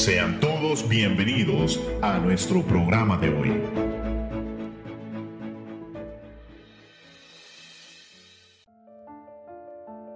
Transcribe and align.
Sean 0.00 0.40
todos 0.40 0.88
bienvenidos 0.88 1.78
a 2.00 2.18
nuestro 2.18 2.62
programa 2.62 3.18
de 3.18 3.28
hoy. 3.28 3.52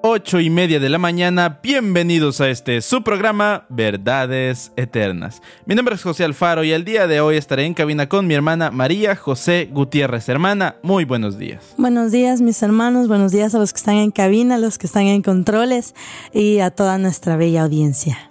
Ocho 0.03 0.41
y 0.41 0.49
media 0.49 0.81
de 0.81 0.89
la 0.89 0.97
mañana, 0.97 1.61
bienvenidos 1.63 2.41
a 2.41 2.49
este 2.49 2.81
su 2.81 3.05
programa 3.05 3.67
Verdades 3.69 4.73
Eternas. 4.77 5.43
Mi 5.67 5.75
nombre 5.75 5.97
es 5.97 6.03
José 6.03 6.25
Alfaro 6.25 6.65
y 6.65 6.73
el 6.73 6.87
día 6.87 7.07
de 7.07 7.21
hoy 7.21 7.37
estaré 7.37 7.67
en 7.67 7.75
cabina 7.75 8.09
con 8.09 8.27
mi 8.27 8.33
hermana 8.33 8.71
María 8.71 9.15
José 9.15 9.69
Gutiérrez. 9.71 10.31
Hermana, 10.31 10.77
muy 10.83 11.05
buenos 11.05 11.37
días. 11.37 11.75
Buenos 11.77 12.11
días 12.11 12.41
mis 12.41 12.63
hermanos, 12.63 13.07
buenos 13.07 13.33
días 13.33 13.55
a 13.55 13.59
los 13.59 13.75
que 13.75 13.81
están 13.81 13.97
en 13.97 14.13
cabina, 14.13 14.55
a 14.55 14.59
los 14.59 14.79
que 14.79 14.87
están 14.87 15.09
en 15.09 15.21
controles 15.21 15.95
y 16.33 16.61
a 16.61 16.71
toda 16.71 16.97
nuestra 16.97 17.37
bella 17.37 17.65
audiencia. 17.65 18.31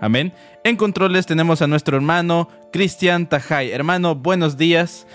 Amén. 0.00 0.32
En 0.64 0.76
controles 0.76 1.26
tenemos 1.26 1.62
a 1.62 1.66
nuestro 1.66 1.96
hermano 1.96 2.48
Cristian 2.72 3.28
Tajay. 3.28 3.70
Hermano, 3.70 4.14
buenos 4.14 4.56
días. 4.56 5.06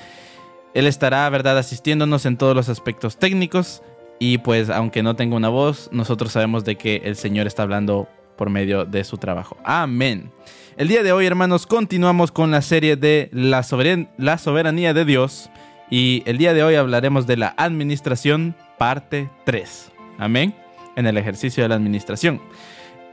Él 0.74 0.88
estará, 0.88 1.30
¿verdad?, 1.30 1.58
asistiéndonos 1.58 2.26
en 2.26 2.38
todos 2.38 2.56
los 2.56 2.70
aspectos 2.70 3.18
técnicos. 3.18 3.84
Y 4.20 4.38
pues, 4.38 4.70
aunque 4.70 5.04
no 5.04 5.16
tenga 5.16 5.36
una 5.36 5.50
voz, 5.50 5.90
nosotros 5.92 6.32
sabemos 6.32 6.64
de 6.64 6.78
que 6.78 7.02
el 7.04 7.16
Señor 7.16 7.48
está 7.48 7.64
hablando 7.64 8.08
por 8.38 8.50
medio 8.50 8.86
de 8.86 9.04
su 9.04 9.18
trabajo. 9.18 9.58
Amén. 9.64 10.32
El 10.78 10.88
día 10.88 11.04
de 11.04 11.12
hoy, 11.12 11.26
hermanos, 11.26 11.68
continuamos 11.68 12.32
con 12.32 12.50
la 12.50 12.62
serie 12.62 12.96
de 12.96 13.30
la, 13.34 13.62
soberanía 13.64 14.94
de 14.94 15.06
Dios. 15.06 15.50
Y 15.90 16.24
el 16.26 16.38
día 16.38 16.54
de 16.54 16.64
hoy 16.64 16.76
hablaremos 16.76 17.28
de 17.28 17.38
la 17.38 17.54
administración, 17.58 18.56
parte 18.78 19.30
3. 19.46 19.92
Amén. 20.18 20.56
En 20.96 21.06
el 21.06 21.18
ejercicio 21.18 21.64
de 21.64 21.70
la 21.70 21.76
administración. 21.76 22.42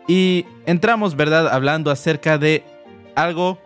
Y 0.09 0.47
entramos, 0.65 1.15
¿verdad?, 1.15 1.49
hablando 1.49 1.91
acerca 1.91 2.39
de 2.39 2.65
algo 3.15 3.59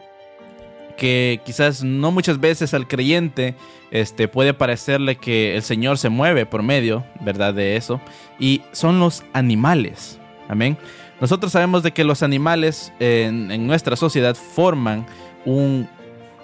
que 0.98 1.40
quizás 1.46 1.82
no 1.82 2.10
muchas 2.10 2.40
veces 2.40 2.74
al 2.74 2.86
creyente 2.88 3.54
este, 3.92 4.28
puede 4.28 4.52
parecerle 4.52 5.16
que 5.16 5.56
el 5.56 5.62
Señor 5.62 5.98
se 5.98 6.08
mueve 6.08 6.44
por 6.44 6.62
medio, 6.62 7.04
¿verdad?, 7.20 7.54
de 7.54 7.76
eso. 7.76 8.00
Y 8.40 8.60
son 8.72 8.98
los 8.98 9.22
animales. 9.32 10.18
Amén. 10.48 10.76
Nosotros 11.20 11.52
sabemos 11.52 11.84
de 11.84 11.92
que 11.92 12.02
los 12.02 12.24
animales 12.24 12.92
en, 12.98 13.52
en 13.52 13.66
nuestra 13.68 13.94
sociedad 13.94 14.34
forman 14.34 15.06
un 15.44 15.88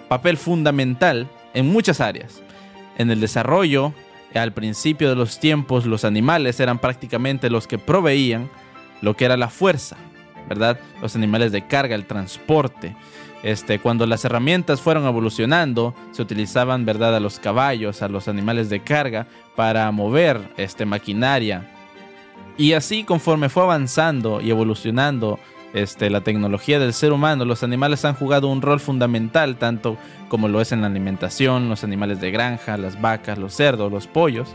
papel 0.09 0.37
fundamental 0.37 1.29
en 1.55 1.67
muchas 1.67 2.01
áreas. 2.01 2.41
En 2.99 3.11
el 3.11 3.21
desarrollo, 3.21 3.93
al 4.33 4.53
principio 4.53 5.09
de 5.09 5.17
los 5.17 5.41
tiempos, 5.41 5.87
los 5.87 6.05
animales 6.05 6.61
eran 6.61 6.79
prácticamente 6.79 7.51
los 7.51 7.67
que 7.67 7.79
proveían 7.79 8.49
lo 9.01 9.15
que 9.15 9.25
era 9.25 9.37
la 9.37 9.49
fuerza, 9.49 9.97
¿verdad? 10.49 10.79
Los 11.03 11.17
animales 11.17 11.53
de 11.53 11.67
carga, 11.67 11.95
el 11.95 12.07
transporte. 12.07 12.97
Este, 13.43 13.79
cuando 13.79 14.05
las 14.07 14.25
herramientas 14.25 14.81
fueron 14.81 15.07
evolucionando, 15.07 15.95
se 16.11 16.23
utilizaban, 16.23 16.85
¿verdad?, 16.85 17.15
a 17.15 17.21
los 17.21 17.39
caballos, 17.39 18.03
a 18.03 18.09
los 18.09 18.27
animales 18.27 18.69
de 18.69 18.81
carga 18.81 19.27
para 19.55 19.91
mover 19.93 20.41
este, 20.57 20.85
maquinaria. 20.87 21.71
Y 22.57 22.73
así, 22.73 23.05
conforme 23.05 23.49
fue 23.49 23.63
avanzando 23.63 24.41
y 24.41 24.51
evolucionando 24.51 25.39
este, 25.75 26.11
la 26.11 26.23
tecnología 26.23 26.81
del 26.81 26.93
ser 26.93 27.13
humano, 27.13 27.45
los 27.45 27.63
animales 27.63 28.05
han 28.05 28.15
jugado 28.15 28.49
un 28.49 28.63
rol 28.63 28.81
fundamental, 28.81 29.57
tanto 29.57 29.97
como 30.29 30.49
lo 30.49 30.61
es 30.61 30.73
en 30.73 30.81
la 30.81 30.89
alimentación, 30.89 31.69
los 31.69 31.85
animales 31.85 32.21
de 32.21 32.33
granja, 32.33 32.77
las 32.77 33.01
vacas, 33.01 33.39
los 33.39 33.55
cerdos, 33.55 33.93
los 33.93 34.09
pollos 34.09 34.49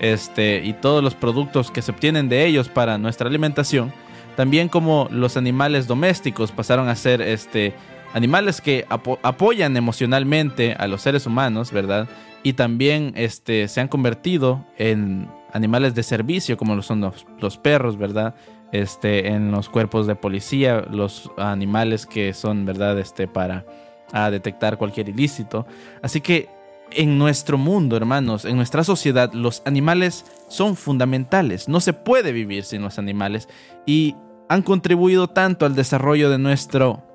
este, 0.00 0.62
y 0.64 0.72
todos 0.72 1.04
los 1.04 1.14
productos 1.14 1.70
que 1.70 1.82
se 1.82 1.92
obtienen 1.92 2.28
de 2.28 2.46
ellos 2.46 2.68
para 2.68 2.98
nuestra 2.98 3.28
alimentación, 3.28 3.92
también 4.36 4.68
como 4.68 5.06
los 5.10 5.36
animales 5.36 5.86
domésticos 5.86 6.50
pasaron 6.50 6.88
a 6.88 6.96
ser 6.96 7.20
este, 7.20 7.74
animales 8.14 8.60
que 8.60 8.86
apoyan 8.88 9.76
emocionalmente 9.76 10.74
a 10.78 10.88
los 10.88 11.02
seres 11.02 11.26
humanos, 11.26 11.70
¿verdad? 11.70 12.08
Y 12.42 12.54
también 12.54 13.12
este, 13.16 13.68
se 13.68 13.80
han 13.80 13.88
convertido 13.88 14.64
en 14.78 15.28
animales 15.52 15.94
de 15.94 16.02
servicio, 16.02 16.56
como 16.56 16.74
lo 16.74 16.82
son 16.82 17.00
los, 17.38 17.58
perros, 17.58 17.98
¿verdad? 17.98 18.34
Este, 18.72 19.28
en 19.28 19.50
los 19.50 19.68
cuerpos 19.68 20.06
de 20.06 20.14
policía, 20.14 20.84
los 20.90 21.30
animales 21.36 22.06
que 22.06 22.32
son, 22.32 22.64
¿verdad? 22.64 22.98
Este, 22.98 23.28
para 23.28 23.66
a 24.12 24.30
detectar 24.30 24.78
cualquier 24.78 25.08
ilícito. 25.08 25.66
Así 26.02 26.20
que 26.20 26.48
en 26.92 27.18
nuestro 27.18 27.58
mundo, 27.58 27.96
hermanos, 27.96 28.44
en 28.44 28.56
nuestra 28.56 28.84
sociedad, 28.84 29.32
los 29.32 29.62
animales 29.64 30.24
son 30.48 30.76
fundamentales. 30.76 31.68
No 31.68 31.80
se 31.80 31.92
puede 31.92 32.32
vivir 32.32 32.64
sin 32.64 32.82
los 32.82 32.98
animales 32.98 33.48
y 33.86 34.16
han 34.48 34.62
contribuido 34.62 35.28
tanto 35.28 35.66
al 35.66 35.74
desarrollo 35.74 36.30
de 36.30 36.38
nuestro 36.38 37.06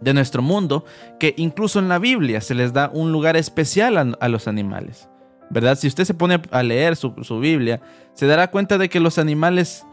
de 0.00 0.14
nuestro 0.14 0.42
mundo 0.42 0.84
que 1.20 1.32
incluso 1.36 1.78
en 1.78 1.88
la 1.88 2.00
Biblia 2.00 2.40
se 2.40 2.54
les 2.54 2.72
da 2.72 2.90
un 2.92 3.12
lugar 3.12 3.36
especial 3.36 4.16
a, 4.18 4.28
los 4.28 4.48
animales. 4.48 5.08
¿Verdad? 5.48 5.78
Si 5.78 5.86
usted 5.86 6.04
se 6.04 6.14
pone 6.14 6.40
a 6.50 6.62
leer 6.64 6.96
su, 6.96 7.14
su 7.22 7.38
Biblia, 7.38 7.80
se 8.14 8.26
dará 8.26 8.50
cuenta 8.50 8.78
de 8.78 8.88
que 8.88 8.98
los 8.98 9.18
animales 9.18 9.86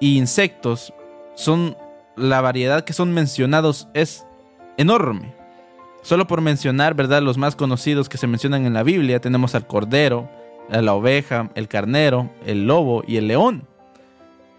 e 0.00 0.06
insectos 0.06 0.94
son 1.34 1.76
la 2.16 2.40
variedad 2.40 2.84
que 2.84 2.92
son 2.92 3.12
mencionados 3.12 3.88
es 3.92 4.24
enorme. 4.78 5.39
Solo 6.02 6.26
por 6.26 6.40
mencionar, 6.40 6.94
¿verdad? 6.94 7.22
Los 7.22 7.36
más 7.36 7.56
conocidos 7.56 8.08
que 8.08 8.18
se 8.18 8.26
mencionan 8.26 8.66
en 8.66 8.72
la 8.72 8.82
Biblia, 8.82 9.20
tenemos 9.20 9.54
al 9.54 9.66
cordero, 9.66 10.30
a 10.70 10.80
la 10.80 10.94
oveja, 10.94 11.50
el 11.54 11.68
carnero, 11.68 12.30
el 12.46 12.66
lobo 12.66 13.04
y 13.06 13.16
el 13.16 13.28
león. 13.28 13.66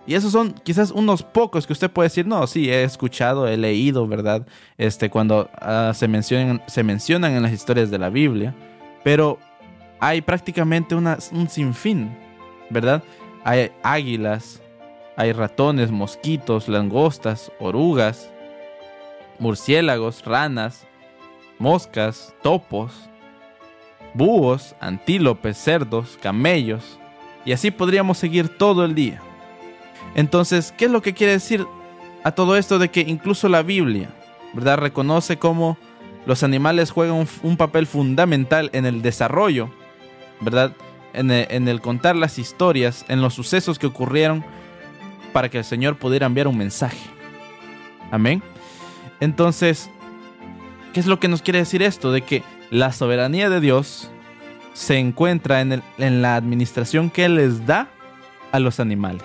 Y 0.08 0.16
esos 0.16 0.32
son 0.32 0.54
quizás 0.64 0.92
unos 0.92 1.24
pocos 1.24 1.68
que 1.68 1.74
usted 1.74 1.90
puede 1.90 2.08
decir, 2.08 2.26
no, 2.26 2.46
sí, 2.48 2.70
he 2.70 2.84
escuchado, 2.84 3.48
he 3.48 3.58
leído, 3.58 4.08
¿verdad? 4.08 4.46
Este, 4.78 5.10
cuando 5.10 5.50
ah, 5.60 5.92
se, 5.94 6.08
mencionan, 6.08 6.62
se 6.68 6.84
mencionan 6.84 7.34
en 7.34 7.44
las 7.44 7.52
historias 7.52 7.92
de 7.92 8.00
la 8.00 8.10
Biblia. 8.10 8.56
Pero 9.04 9.38
hay 10.00 10.22
prácticamente 10.22 10.96
un 10.96 11.50
sinfín, 11.50 12.16
¿verdad? 12.70 13.04
Hay 13.44 13.72
águilas, 13.84 14.62
hay 15.16 15.34
ratones, 15.34 15.92
mosquitos, 15.92 16.68
langostas, 16.68 17.52
orugas, 17.60 18.32
murciélagos, 19.38 20.26
ranas, 20.26 20.88
moscas, 21.62 22.34
topos, 22.42 22.92
búhos, 24.16 24.76
antílopes, 24.80 25.58
cerdos, 25.58 26.18
camellos, 26.22 26.98
y 27.46 27.52
así 27.54 27.70
podríamos 27.70 28.18
seguir 28.18 28.50
todo 28.50 28.84
el 28.84 28.96
día. 28.96 29.22
Entonces, 30.16 30.74
¿qué 30.76 30.86
es 30.86 30.92
lo 30.92 31.02
que 31.02 31.14
quiere 31.14 31.34
decir 31.34 31.66
a 32.24 32.32
todo 32.32 32.58
esto 32.58 32.80
de 32.80 32.90
que 32.90 33.02
incluso 33.02 33.48
la 33.48 33.62
Biblia, 33.62 34.10
¿verdad? 34.54 34.80
Reconoce 34.80 35.38
cómo 35.38 35.78
los 36.26 36.44
animales 36.44 36.92
juegan 36.92 37.28
un, 37.44 37.58
papel 37.58 37.86
fundamental 37.86 38.70
en 38.74 38.86
el 38.86 39.04
desarrollo, 39.04 39.70
¿verdad? 40.40 40.74
En 41.14 41.30
el, 41.30 41.48
en 41.50 41.68
el 41.68 41.80
contar 41.80 42.16
las 42.16 42.40
historias, 42.40 43.06
en 43.08 43.22
los 43.22 43.36
sucesos 43.36 43.78
que 43.78 43.88
ocurrieron 43.88 44.44
para 45.32 45.50
que 45.50 45.60
el 45.60 45.64
Señor 45.64 45.98
pudiera 45.98 46.26
enviar 46.26 46.48
un 46.48 46.58
mensaje. 46.58 47.10
Amén. 48.12 48.42
Entonces, 49.20 49.90
¿Qué 50.94 51.00
es 51.00 51.06
lo 51.06 51.20
que 51.20 51.28
nos 51.28 51.42
quiere 51.42 51.60
decir 51.60 51.82
esto? 51.84 52.12
De 52.12 52.22
que 52.22 52.44
la 52.70 52.92
soberanía 52.92 53.50
de 53.50 53.62
Dios 53.62 54.10
se 54.74 54.98
encuentra 54.98 55.62
en, 55.62 55.82
la 56.22 56.36
administración 56.36 57.10
que 57.10 57.26
Él 57.26 57.36
les 57.36 57.66
da 57.66 57.88
a 58.52 58.60
los 58.60 58.80
animales. 58.80 59.24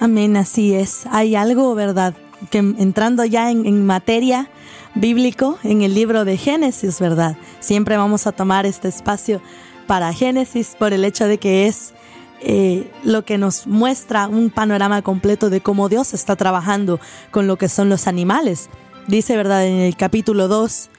Amén, 0.00 0.36
así 0.36 0.74
es. 0.74 1.06
Hay 1.10 1.34
algo, 1.34 1.74
¿verdad? 1.74 2.14
Que 2.50 2.58
entrando 2.58 3.24
ya 3.24 3.50
en, 3.50 3.86
materia 3.86 4.48
bíblico, 4.94 5.58
en 5.62 5.82
el 5.82 5.94
libro 5.94 6.24
de 6.24 6.36
Génesis, 6.36 7.00
¿verdad? 7.00 7.36
Siempre 7.60 7.96
vamos 7.96 8.26
a 8.26 8.32
tomar 8.32 8.66
este 8.66 8.88
espacio 8.88 9.40
para 9.86 10.12
Génesis 10.12 10.76
por 10.78 10.92
el 10.92 11.04
hecho 11.04 11.26
de 11.26 11.38
que 11.38 11.66
es 11.66 11.92
eh, 12.40 12.90
lo 13.02 13.24
que 13.24 13.38
nos 13.38 13.66
muestra 13.66 14.28
un 14.28 14.50
panorama 14.50 15.02
completo 15.02 15.50
de 15.50 15.60
cómo 15.60 15.88
Dios 15.88 16.14
está 16.14 16.36
trabajando 16.36 17.00
con 17.30 17.46
lo 17.46 17.56
que 17.56 17.68
son 17.68 17.88
los 17.88 18.06
animales. 18.06 18.68
Dice, 19.08 19.36
¿verdad? 19.36 19.66
En 19.66 19.80
el 19.80 19.96
capítulo 19.96 20.48
2, 20.48 20.90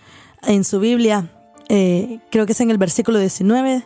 en 0.43 0.63
su 0.63 0.79
Biblia, 0.79 1.31
eh, 1.69 2.19
creo 2.29 2.45
que 2.45 2.51
es 2.51 2.61
en 2.61 2.71
el 2.71 2.77
versículo 2.77 3.19
19, 3.19 3.83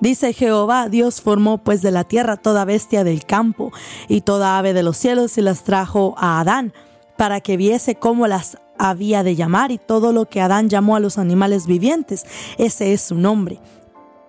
Dice 0.00 0.34
Jehová, 0.34 0.88
Dios 0.88 1.22
formó 1.22 1.58
pues 1.58 1.80
de 1.80 1.90
la 1.90 2.04
tierra 2.04 2.36
toda 2.36 2.66
bestia 2.66 3.02
del 3.02 3.24
campo 3.24 3.72
y 4.08 4.20
toda 4.20 4.58
ave 4.58 4.74
de 4.74 4.82
los 4.82 4.98
cielos 4.98 5.38
y 5.38 5.40
las 5.40 5.64
trajo 5.64 6.14
a 6.18 6.38
Adán 6.38 6.74
para 7.16 7.40
que 7.40 7.56
viese 7.56 7.94
cómo 7.94 8.26
las 8.26 8.58
había 8.78 9.22
de 9.22 9.36
llamar 9.36 9.70
y 9.70 9.78
todo 9.78 10.12
lo 10.12 10.28
que 10.28 10.42
Adán 10.42 10.68
llamó 10.68 10.96
a 10.96 11.00
los 11.00 11.16
animales 11.16 11.66
vivientes. 11.66 12.26
Ese 12.58 12.92
es 12.92 13.00
su 13.00 13.14
nombre. 13.14 13.58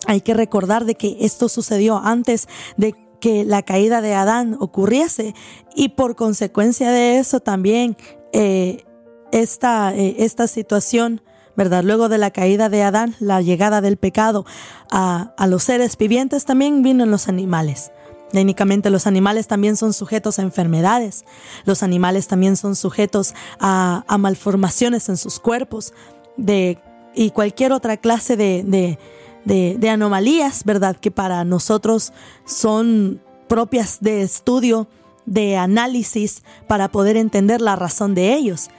Hay 0.05 0.21
que 0.21 0.33
recordar 0.33 0.85
de 0.85 0.95
que 0.95 1.17
esto 1.19 1.49
sucedió 1.49 1.97
antes 1.97 2.47
de 2.77 2.95
que 3.19 3.43
la 3.43 3.61
caída 3.61 3.99
de 3.99 4.13
Adán 4.13 4.55
ocurriese 4.61 5.35
y 5.75 5.89
por 5.89 6.15
consecuencia 6.15 6.91
de 6.91 7.17
eso 7.17 7.41
también 7.41 7.97
eh, 8.31 8.85
esta, 9.31 9.93
eh, 9.95 10.15
esta 10.19 10.47
situación, 10.47 11.21
¿verdad? 11.55 11.83
Luego 11.83 12.09
de 12.09 12.17
la 12.17 12.31
caída 12.31 12.69
de 12.69 12.83
Adán, 12.83 13.15
la 13.19 13.41
llegada 13.41 13.81
del 13.81 13.97
pecado 13.97 14.45
a, 14.91 15.33
a 15.37 15.47
los 15.47 15.63
seres 15.63 15.97
vivientes, 15.97 16.45
también 16.45 16.83
vino 16.83 17.03
en 17.03 17.11
los 17.11 17.27
animales. 17.27 17.91
Técnicamente 18.31 18.89
los 18.89 19.07
animales 19.07 19.47
también 19.47 19.77
son 19.77 19.93
sujetos 19.93 20.37
a 20.37 20.41
enfermedades, 20.41 21.23
los 21.63 21.81
animales 21.81 22.27
también 22.27 22.57
son 22.57 22.75
sujetos 22.75 23.33
a, 23.59 24.03
malformaciones 24.19 25.07
en 25.07 25.15
sus 25.15 25.39
cuerpos 25.39 25.93
de, 26.35 26.77
y 27.15 27.31
cualquier 27.31 27.71
otra 27.71 27.95
clase 27.95 28.35
de, 28.35 28.97
de, 29.45 29.89
anomalías, 29.89 30.65
¿verdad? 30.65 30.97
Que 30.97 31.09
para 31.09 31.45
nosotros 31.45 32.11
son 32.45 33.21
propias 33.47 33.99
de 34.01 34.23
estudio, 34.23 34.89
de 35.25 35.55
análisis, 35.55 36.43
para 36.67 36.89
poder 36.89 37.15
entender 37.15 37.61
la 37.61 37.77
razón 37.77 38.13
de 38.13 38.33
ellos. 38.33 38.69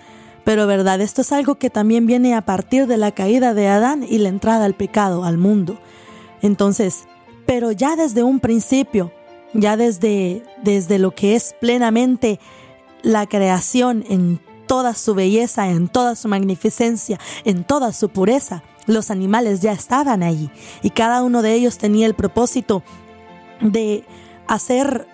Pero 0.48 0.66
verdad, 0.66 1.02
esto 1.02 1.20
es 1.20 1.30
algo 1.30 1.56
que 1.56 1.68
también 1.68 2.06
viene 2.06 2.34
a 2.34 2.40
partir 2.40 2.86
de 2.86 2.96
la 2.96 3.12
caída 3.12 3.52
de 3.52 3.68
Adán 3.68 4.02
y 4.02 4.16
la 4.16 4.30
entrada 4.30 4.64
al 4.64 4.72
pecado, 4.72 5.24
al 5.24 5.36
mundo. 5.36 5.78
Entonces, 6.40 7.04
pero 7.44 7.70
ya 7.70 7.96
desde 7.96 8.22
un 8.22 8.40
principio, 8.40 9.12
ya 9.52 9.76
desde, 9.76 10.42
desde 10.62 10.98
lo 10.98 11.14
que 11.14 11.36
es 11.36 11.54
plenamente 11.60 12.40
la 13.02 13.26
creación 13.26 14.06
en 14.08 14.40
toda 14.66 14.94
su 14.94 15.14
belleza, 15.14 15.68
en 15.68 15.86
toda 15.86 16.16
su 16.16 16.28
magnificencia, 16.28 17.20
en 17.44 17.62
toda 17.62 17.92
su 17.92 18.08
pureza, 18.08 18.62
los 18.86 19.10
animales 19.10 19.60
ya 19.60 19.72
estaban 19.72 20.22
allí 20.22 20.48
y 20.82 20.88
cada 20.88 21.22
uno 21.22 21.42
de 21.42 21.52
ellos 21.52 21.76
tenía 21.76 22.06
el 22.06 22.14
propósito 22.14 22.82
de 23.60 24.02
hacer 24.46 25.06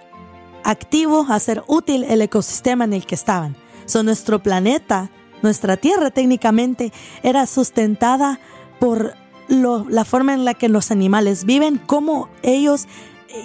activo, 0.62 1.26
hacer 1.28 1.64
útil 1.66 2.04
el 2.04 2.22
ecosistema 2.22 2.84
en 2.84 2.92
el 2.92 3.04
que 3.04 3.16
estaban. 3.16 3.56
So, 3.86 4.04
nuestro 4.04 4.40
planeta, 4.40 5.10
nuestra 5.44 5.76
Tierra 5.76 6.10
técnicamente, 6.10 6.92
era 7.22 7.46
sustentada 7.46 8.40
por 8.80 9.14
la 9.48 10.04
forma 10.04 10.34
en 10.34 10.44
la 10.44 10.54
que 10.54 10.68
los 10.68 10.90
animales 10.90 11.44
viven, 11.44 11.78
cómo 11.78 12.28
ellos 12.42 12.88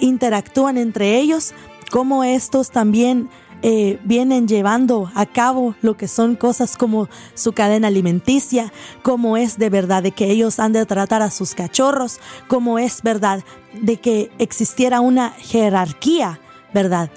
interactúan 0.00 0.78
entre 0.78 1.18
ellos, 1.18 1.52
cómo 1.90 2.24
estos 2.24 2.70
también 2.70 3.28
eh, 3.62 3.98
vienen 4.04 4.48
llevando 4.48 5.12
a 5.14 5.26
cabo 5.26 5.74
lo 5.82 5.94
que 5.98 6.08
son 6.08 6.36
cosas 6.36 6.78
como 6.78 7.10
su 7.34 7.52
cadena 7.52 7.88
alimenticia, 7.88 8.72
cómo 9.02 9.36
es 9.36 9.58
de 9.58 9.68
verdad 9.68 10.02
de 10.02 10.12
que 10.12 10.30
ellos 10.30 10.58
han 10.58 10.72
de 10.72 10.86
tratar 10.86 11.20
a 11.20 11.30
sus 11.30 11.54
cachorros, 11.54 12.18
cómo 12.48 12.78
es 12.78 13.02
verdad 13.02 13.44
de 13.74 13.98
que 13.98 14.30
existiera 14.38 15.00
una 15.00 15.32
jerarquía, 15.32 16.40
¿verdad? 16.72 17.10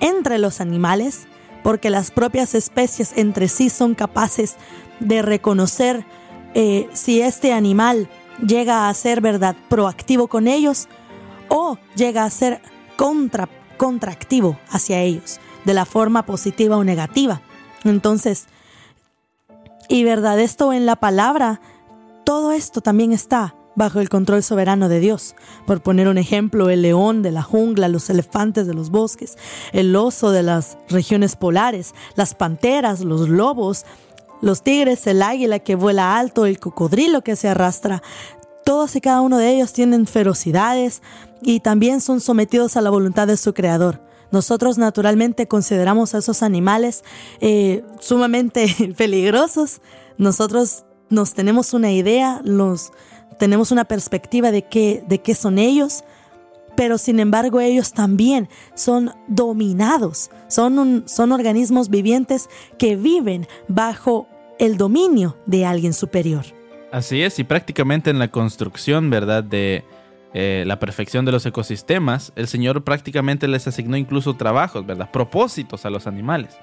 Entre 0.00 0.38
los 0.38 0.62
animales, 0.62 1.26
porque 1.62 1.90
las 1.90 2.10
propias 2.10 2.54
especies 2.54 3.12
entre 3.16 3.48
sí 3.48 3.70
son 3.70 3.94
capaces 3.94 4.56
de 5.00 5.22
reconocer 5.22 6.04
eh, 6.54 6.88
si 6.92 7.20
este 7.20 7.52
animal 7.52 8.08
llega 8.46 8.88
a 8.88 8.94
ser, 8.94 9.20
¿verdad?, 9.20 9.56
proactivo 9.68 10.28
con 10.28 10.48
ellos 10.48 10.88
o 11.48 11.78
llega 11.94 12.24
a 12.24 12.30
ser 12.30 12.60
contra, 12.96 13.48
contractivo 13.76 14.58
hacia 14.70 15.00
ellos, 15.00 15.40
de 15.64 15.74
la 15.74 15.84
forma 15.84 16.24
positiva 16.24 16.76
o 16.76 16.84
negativa. 16.84 17.40
Entonces, 17.84 18.46
y 19.88 20.04
verdad, 20.04 20.38
esto 20.38 20.72
en 20.72 20.86
la 20.86 20.96
palabra, 20.96 21.60
todo 22.24 22.52
esto 22.52 22.80
también 22.80 23.12
está 23.12 23.54
bajo 23.80 24.00
el 24.00 24.10
control 24.10 24.42
soberano 24.42 24.90
de 24.90 25.00
Dios. 25.00 25.34
Por 25.66 25.80
poner 25.80 26.06
un 26.06 26.18
ejemplo, 26.18 26.68
el 26.68 26.82
león 26.82 27.22
de 27.22 27.30
la 27.30 27.42
jungla, 27.42 27.88
los 27.88 28.10
elefantes 28.10 28.66
de 28.66 28.74
los 28.74 28.90
bosques, 28.90 29.38
el 29.72 29.96
oso 29.96 30.32
de 30.32 30.42
las 30.42 30.76
regiones 30.90 31.34
polares, 31.34 31.94
las 32.14 32.34
panteras, 32.34 33.00
los 33.00 33.30
lobos, 33.30 33.86
los 34.42 34.62
tigres, 34.62 35.06
el 35.06 35.22
águila 35.22 35.60
que 35.60 35.76
vuela 35.76 36.18
alto, 36.18 36.44
el 36.44 36.60
cocodrilo 36.60 37.22
que 37.22 37.36
se 37.36 37.48
arrastra, 37.48 38.02
todos 38.66 38.94
y 38.96 39.00
cada 39.00 39.22
uno 39.22 39.38
de 39.38 39.48
ellos 39.48 39.72
tienen 39.72 40.06
ferocidades 40.06 41.00
y 41.40 41.60
también 41.60 42.02
son 42.02 42.20
sometidos 42.20 42.76
a 42.76 42.82
la 42.82 42.90
voluntad 42.90 43.26
de 43.26 43.38
su 43.38 43.54
creador. 43.54 44.02
Nosotros 44.30 44.76
naturalmente 44.76 45.48
consideramos 45.48 46.14
a 46.14 46.18
esos 46.18 46.42
animales 46.42 47.02
eh, 47.40 47.82
sumamente 47.98 48.92
peligrosos. 48.98 49.80
Nosotros 50.18 50.84
nos 51.08 51.32
tenemos 51.32 51.72
una 51.72 51.90
idea, 51.92 52.42
nos 52.44 52.92
tenemos 53.38 53.70
una 53.70 53.84
perspectiva 53.84 54.50
de 54.50 54.62
qué, 54.62 55.02
de 55.06 55.20
qué 55.20 55.34
son 55.34 55.58
ellos, 55.58 56.04
pero 56.76 56.98
sin 56.98 57.20
embargo 57.20 57.60
ellos 57.60 57.92
también 57.92 58.48
son 58.74 59.12
dominados, 59.28 60.30
son, 60.48 61.04
son 61.06 61.32
organismos 61.32 61.90
vivientes 61.90 62.48
que 62.78 62.96
viven 62.96 63.46
bajo 63.68 64.28
el 64.58 64.76
dominio 64.76 65.36
de 65.46 65.66
alguien 65.66 65.92
superior. 65.92 66.44
Así 66.92 67.22
es, 67.22 67.38
y 67.38 67.44
prácticamente 67.44 68.10
en 68.10 68.18
la 68.18 68.28
construcción, 68.28 69.10
¿verdad? 69.10 69.44
De 69.44 69.84
eh, 70.32 70.64
la 70.66 70.78
perfección 70.78 71.24
de 71.24 71.32
los 71.32 71.46
ecosistemas, 71.46 72.32
el 72.36 72.46
Señor 72.46 72.84
prácticamente 72.84 73.48
les 73.48 73.66
asignó 73.66 73.96
incluso 73.96 74.34
trabajos, 74.34 74.86
¿verdad? 74.86 75.10
Propósitos 75.10 75.84
a 75.86 75.90
los 75.90 76.06
animales. 76.06 76.56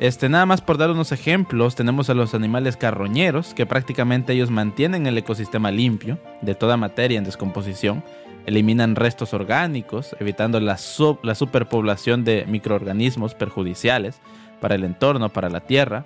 Este, 0.00 0.28
nada 0.28 0.44
más 0.44 0.60
por 0.60 0.76
dar 0.76 0.90
unos 0.90 1.12
ejemplos, 1.12 1.76
tenemos 1.76 2.10
a 2.10 2.14
los 2.14 2.34
animales 2.34 2.76
carroñeros, 2.76 3.54
que 3.54 3.66
prácticamente 3.66 4.32
ellos 4.32 4.50
mantienen 4.50 5.06
el 5.06 5.16
ecosistema 5.16 5.70
limpio 5.70 6.18
de 6.42 6.54
toda 6.54 6.76
materia 6.76 7.18
en 7.18 7.24
descomposición, 7.24 8.02
eliminan 8.46 8.96
restos 8.96 9.32
orgánicos, 9.32 10.16
evitando 10.20 10.60
la, 10.60 10.78
la 11.22 11.34
superpoblación 11.34 12.24
de 12.24 12.44
microorganismos 12.46 13.34
perjudiciales 13.34 14.20
para 14.60 14.74
el 14.74 14.84
entorno, 14.84 15.32
para 15.32 15.48
la 15.48 15.60
tierra 15.60 16.04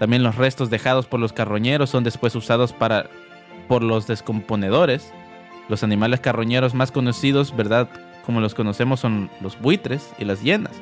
también 0.00 0.22
los 0.22 0.36
restos 0.36 0.70
dejados 0.70 1.06
por 1.06 1.20
los 1.20 1.34
carroñeros 1.34 1.90
son 1.90 2.04
después 2.04 2.34
usados 2.34 2.72
para, 2.72 3.10
por 3.68 3.82
los 3.82 4.06
descomponedores. 4.06 5.12
Los 5.68 5.82
animales 5.82 6.20
carroñeros 6.20 6.72
más 6.74 6.90
conocidos, 6.90 7.54
¿verdad? 7.54 7.86
Como 8.24 8.40
los 8.40 8.54
conocemos 8.54 8.98
son 8.98 9.30
los 9.42 9.60
buitres 9.60 10.10
y 10.18 10.24
las 10.24 10.42
hienas. 10.42 10.72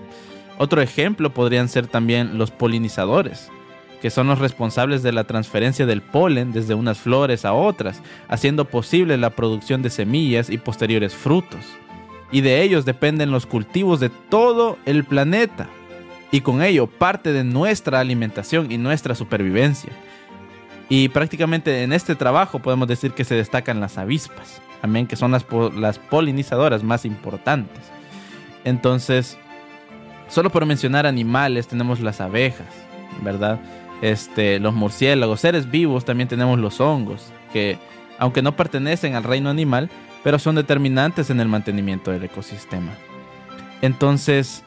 Otro 0.59 0.83
ejemplo 0.83 1.33
podrían 1.33 1.69
ser 1.69 1.87
también 1.87 2.37
los 2.37 2.51
polinizadores, 2.51 3.51
que 4.03 4.11
son 4.11 4.27
los 4.27 4.41
responsables 4.41 5.05
de 5.05 5.13
la 5.13 5.25
transferencia 5.25 5.87
del 5.87 6.03
polen 6.03 6.53
desde 6.53 6.75
unas 6.75 6.99
flores 6.99 7.45
a 7.45 7.53
otras, 7.53 8.03
haciendo 8.29 8.65
posible 8.65 9.17
la 9.17 9.31
producción 9.31 9.83
de 9.83 9.91
semillas 9.91 10.51
y 10.51 10.59
posteriores 10.59 11.15
frutos. 11.15 11.65
Y 12.33 12.41
de 12.41 12.63
ellos 12.63 12.85
dependen 12.85 13.31
los 13.31 13.47
cultivos 13.47 14.01
de 14.01 14.11
todo 14.11 14.79
el 14.85 15.05
planeta 15.05 15.69
y 16.31 16.41
con 16.41 16.61
ello 16.61 16.89
parte 16.89 17.33
de 17.33 17.45
nuestra 17.45 18.01
alimentación 18.01 18.71
y 18.71 18.79
nuestra 18.79 19.15
supervivencia. 19.15 19.93
Y 20.89 21.09
prácticamente 21.09 21.83
en 21.83 21.93
este 21.93 22.17
trabajo 22.17 22.59
podemos 22.59 22.89
decir 22.89 23.13
que 23.13 23.25
se 23.25 23.35
destacan 23.35 23.81
las 23.81 23.97
avispas, 23.97 24.61
también 24.81 25.07
que 25.07 25.17
son 25.17 25.31
las, 25.31 25.47
las 25.77 25.99
polinizadoras 25.99 26.83
más 26.83 27.05
importantes. 27.05 27.85
Entonces, 28.65 29.39
solo 30.29 30.51
por 30.51 30.67
mencionar 30.67 31.07
animales, 31.07 31.69
tenemos 31.69 32.01
las 32.01 32.21
abejas, 32.21 32.67
¿verdad? 33.23 33.61
Este, 34.03 34.59
los 34.61 34.75
murciélagos, 34.75 35.41
seres 35.41 35.71
vivos, 35.71 36.05
también 36.05 36.29
tenemos 36.29 36.59
los 36.59 36.81
hongos, 36.81 37.33
que 37.53 37.79
aunque 38.19 38.43
no 38.43 38.57
pertenecen 38.57 39.15
al 39.15 39.25
reino 39.25 39.51
animal, 39.51 39.91
pero 40.23 40.39
son 40.39 40.57
determinantes 40.57 41.31
en 41.31 41.41
el 41.41 41.49
mantenimiento 41.49 42.11
del 42.11 42.25
ecosistema. 42.25 42.93
Entonces, 43.83 44.65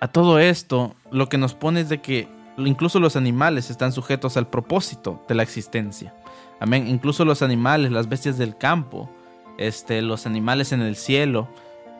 a 0.00 0.08
todo 0.08 0.38
esto, 0.38 0.94
lo 1.10 1.28
que 1.28 1.38
nos 1.38 1.54
pone 1.54 1.80
es 1.80 1.88
de 1.88 2.00
que 2.00 2.28
incluso 2.56 3.00
los 3.00 3.16
animales 3.16 3.70
están 3.70 3.92
sujetos 3.92 4.36
al 4.36 4.48
propósito 4.48 5.24
de 5.28 5.34
la 5.34 5.42
existencia. 5.42 6.14
Amén. 6.60 6.86
Incluso 6.88 7.24
los 7.24 7.42
animales, 7.42 7.90
las 7.90 8.08
bestias 8.08 8.38
del 8.38 8.56
campo, 8.56 9.10
este, 9.58 10.02
los 10.02 10.26
animales 10.26 10.72
en 10.72 10.80
el 10.80 10.96
cielo 10.96 11.48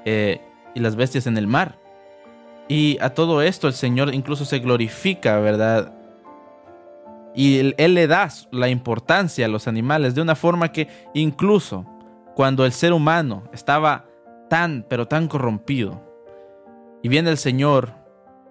eh, 0.05 0.41
y 0.75 0.81
las 0.81 0.97
bestias 0.97 1.27
en 1.27 1.37
el 1.37 1.47
mar. 1.47 1.79
Y 2.69 2.99
a 3.01 3.11
todo 3.11 3.43
esto 3.43 3.69
el 3.69 3.75
Señor 3.75 4.15
incluso 4.15 4.45
se 4.45 4.59
glorifica, 4.59 5.39
¿verdad? 5.41 5.93
Y 7.35 7.75
él, 7.77 7.95
le 7.95 8.07
da 8.07 8.29
la 8.53 8.69
importancia 8.69 9.47
a 9.47 9.49
los 9.49 9.67
animales 9.67 10.15
de 10.15 10.23
una 10.23 10.37
forma 10.37 10.71
que 10.71 10.89
incluso 11.15 11.85
cuando 12.37 12.65
el 12.65 12.73
ser 12.73 12.93
humano 12.93 13.45
estaba 13.53 14.07
tan, 14.49 14.87
pero 14.89 15.07
tan 15.09 15.29
corrompido, 15.29 16.01
y 17.03 17.09
viene 17.09 17.31
el 17.31 17.37
Señor 17.37 17.93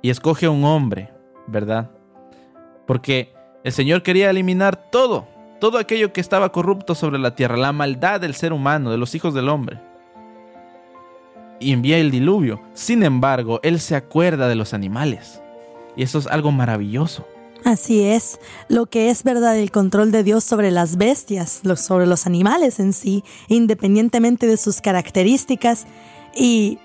y 0.01 0.09
escoge 0.09 0.45
a 0.45 0.51
un 0.51 0.63
hombre, 0.65 1.11
¿verdad? 1.47 1.89
Porque 2.85 3.33
el 3.63 3.71
Señor 3.71 4.03
quería 4.03 4.29
eliminar 4.29 4.91
todo, 4.91 5.27
todo 5.59 5.77
aquello 5.77 6.11
que 6.11 6.21
estaba 6.21 6.51
corrupto 6.51 6.93
sobre 6.93 7.19
la 7.19 7.35
tierra, 7.35 7.55
la 7.55 7.71
maldad 7.71 8.19
del 8.19 8.35
ser 8.35 8.51
humano, 8.53 8.91
de 8.91 8.97
los 8.97 9.15
hijos 9.15 9.33
del 9.33 9.49
hombre. 9.49 9.79
Y 11.63 11.71
envía 11.71 11.97
el 11.97 12.11
diluvio. 12.11 12.61
Sin 12.73 13.03
embargo, 13.03 13.59
Él 13.63 13.79
se 13.79 13.95
acuerda 13.95 14.47
de 14.47 14.55
los 14.55 14.73
animales. 14.73 15.41
Y 15.95 16.03
eso 16.03 16.19
es 16.19 16.27
algo 16.27 16.51
maravilloso. 16.51 17.25
Así 17.63 18.01
es, 18.01 18.39
lo 18.67 18.87
que 18.87 19.09
es 19.09 19.23
verdad 19.23 19.57
el 19.57 19.71
control 19.71 20.11
de 20.11 20.23
Dios 20.23 20.43
sobre 20.43 20.69
las 20.69 20.97
bestias, 20.97 21.61
sobre 21.77 22.07
los 22.07 22.27
animales 22.27 22.79
en 22.81 22.91
sí, 22.91 23.23
independientemente 23.47 24.47
de 24.47 24.57
sus 24.57 24.81
características, 24.81 25.85
y 26.35 26.79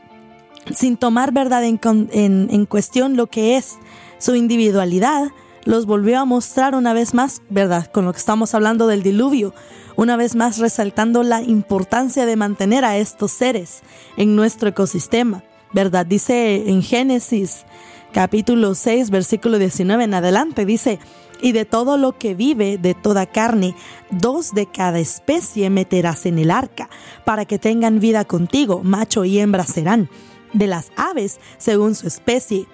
sin 0.72 0.96
tomar 0.96 1.32
verdad 1.32 1.64
en, 1.64 2.66
cuestión 2.66 3.16
lo 3.16 3.26
que 3.26 3.56
es 3.56 3.78
su 4.18 4.36
individualidad, 4.36 5.32
los 5.64 5.84
volvió 5.86 6.20
a 6.20 6.24
mostrar 6.24 6.76
una 6.76 6.92
vez 6.92 7.12
más, 7.12 7.42
¿verdad? 7.50 7.90
Con 7.90 8.04
lo 8.04 8.12
que 8.12 8.18
estamos 8.18 8.54
hablando 8.54 8.86
del 8.86 9.02
diluvio, 9.02 9.54
una 9.98 10.16
vez 10.16 10.36
más 10.36 10.58
resaltando 10.58 11.24
la 11.24 11.42
importancia 11.42 12.24
de 12.24 12.36
mantener 12.36 12.84
a 12.84 12.96
estos 12.98 13.32
seres 13.32 13.80
en 14.16 14.36
nuestro 14.36 14.68
ecosistema, 14.68 15.42
¿verdad? 15.72 16.06
Dice 16.06 16.70
en 16.70 16.84
Génesis 16.84 17.64
capítulo 18.12 18.76
6, 18.76 19.10
versículo 19.10 19.58
19 19.58 20.04
en 20.04 20.14
adelante, 20.14 20.64
dice, 20.64 21.00
y 21.42 21.50
de 21.50 21.64
todo 21.64 21.96
lo 21.96 22.16
que 22.16 22.36
vive, 22.36 22.78
de 22.78 22.94
toda 22.94 23.26
carne, 23.26 23.74
dos 24.12 24.54
de 24.54 24.66
cada 24.66 25.00
especie 25.00 25.68
meterás 25.68 26.26
en 26.26 26.38
el 26.38 26.52
arca, 26.52 26.88
para 27.24 27.44
que 27.44 27.58
tengan 27.58 27.98
vida 27.98 28.24
contigo, 28.24 28.82
macho 28.84 29.24
y 29.24 29.40
hembra 29.40 29.64
serán, 29.64 30.08
de 30.52 30.68
las 30.68 30.92
aves 30.94 31.40
según 31.58 31.96
su 31.96 32.06
especie, 32.06 32.68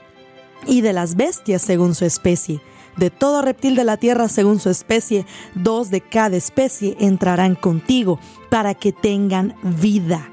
y 0.66 0.82
de 0.82 0.92
las 0.92 1.16
bestias 1.16 1.62
según 1.62 1.94
su 1.94 2.04
especie. 2.04 2.60
De 2.96 3.10
todo 3.10 3.42
reptil 3.42 3.74
de 3.76 3.84
la 3.84 3.96
tierra 3.96 4.28
según 4.28 4.60
su 4.60 4.70
especie, 4.70 5.26
dos 5.54 5.90
de 5.90 6.00
cada 6.00 6.36
especie 6.36 6.96
entrarán 7.00 7.54
contigo, 7.54 8.18
para 8.50 8.74
que 8.74 8.92
tengan 8.92 9.54
vida. 9.62 10.30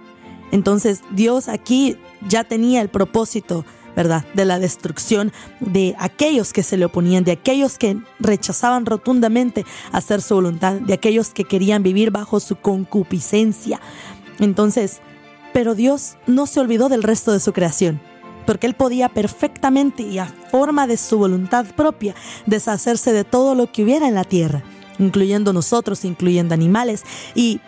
Entonces 0.51 1.01
Dios 1.11 1.47
aquí 1.47 1.97
ya 2.27 2.43
tenía 2.43 2.81
el 2.81 2.89
propósito 2.89 3.65
¿verdad? 3.95 4.25
De 4.33 4.45
la 4.45 4.59
destrucción 4.59 5.31
de 5.59 5.95
aquellos 5.99 6.53
que 6.53 6.63
se 6.63 6.77
le 6.77 6.85
oponían, 6.85 7.23
de 7.23 7.33
aquellos 7.33 7.77
que 7.77 7.99
rechazaban 8.19 8.85
rotundamente 8.85 9.65
hacer 9.91 10.21
su 10.21 10.35
voluntad, 10.35 10.73
de 10.75 10.93
aquellos 10.93 11.29
que 11.29 11.43
querían 11.43 11.83
vivir 11.83 12.11
bajo 12.11 12.39
su 12.39 12.55
concupiscencia. 12.55 13.81
Entonces, 14.39 15.01
pero 15.53 15.75
Dios 15.75 16.17
no 16.27 16.47
se 16.47 16.59
olvidó 16.59 16.89
del 16.89 17.03
resto 17.03 17.31
de 17.33 17.39
su 17.39 17.51
creación, 17.53 18.01
porque 18.45 18.67
Él 18.67 18.73
podía 18.73 19.09
perfectamente 19.09 20.03
y 20.03 20.19
a 20.19 20.25
forma 20.25 20.87
de 20.87 20.97
su 20.97 21.17
voluntad 21.17 21.65
propia 21.75 22.15
deshacerse 22.45 23.13
de 23.13 23.23
todo 23.23 23.55
lo 23.55 23.71
que 23.71 23.83
hubiera 23.83 24.07
en 24.07 24.15
la 24.15 24.23
tierra, 24.23 24.63
incluyendo 24.99 25.53
nosotros, 25.53 26.05
incluyendo 26.05 26.53
animales, 26.53 27.03
y 27.35 27.61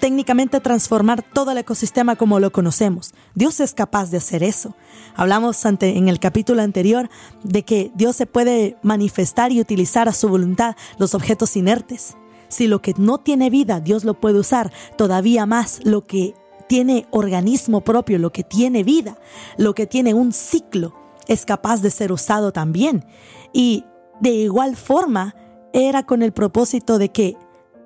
técnicamente 0.00 0.60
transformar 0.60 1.22
todo 1.22 1.52
el 1.52 1.58
ecosistema 1.58 2.16
como 2.16 2.40
lo 2.40 2.50
conocemos. 2.50 3.12
Dios 3.34 3.60
es 3.60 3.74
capaz 3.74 4.10
de 4.10 4.16
hacer 4.16 4.42
eso. 4.42 4.74
Hablamos 5.14 5.64
ante, 5.66 5.96
en 5.96 6.08
el 6.08 6.18
capítulo 6.18 6.62
anterior 6.62 7.08
de 7.44 7.64
que 7.64 7.92
Dios 7.94 8.16
se 8.16 8.26
puede 8.26 8.76
manifestar 8.82 9.52
y 9.52 9.60
utilizar 9.60 10.08
a 10.08 10.14
su 10.14 10.28
voluntad 10.28 10.74
los 10.98 11.14
objetos 11.14 11.54
inertes. 11.56 12.16
Si 12.48 12.66
lo 12.66 12.82
que 12.82 12.94
no 12.96 13.18
tiene 13.18 13.48
vida 13.50 13.78
Dios 13.78 14.04
lo 14.04 14.14
puede 14.14 14.40
usar, 14.40 14.72
todavía 14.96 15.46
más 15.46 15.80
lo 15.84 16.06
que 16.06 16.34
tiene 16.70 17.08
organismo 17.10 17.80
propio, 17.80 18.16
lo 18.20 18.30
que 18.30 18.44
tiene 18.44 18.84
vida, 18.84 19.18
lo 19.56 19.74
que 19.74 19.88
tiene 19.88 20.14
un 20.14 20.32
ciclo, 20.32 20.94
es 21.26 21.44
capaz 21.44 21.82
de 21.82 21.90
ser 21.90 22.12
usado 22.12 22.52
también. 22.52 23.04
Y 23.52 23.84
de 24.20 24.30
igual 24.30 24.76
forma, 24.76 25.34
era 25.72 26.06
con 26.06 26.22
el 26.22 26.30
propósito 26.32 26.98
de 26.98 27.10
que 27.10 27.36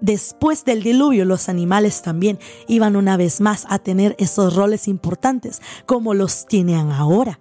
Después 0.00 0.66
del 0.66 0.82
diluvio, 0.82 1.24
los 1.24 1.48
animales 1.48 2.02
también 2.02 2.38
iban 2.66 2.94
una 2.94 3.16
vez 3.16 3.40
más 3.40 3.64
a 3.70 3.78
tener 3.78 4.14
esos 4.18 4.54
roles 4.54 4.86
importantes 4.86 5.62
como 5.86 6.12
los 6.12 6.44
tienen 6.44 6.92
ahora. 6.92 7.40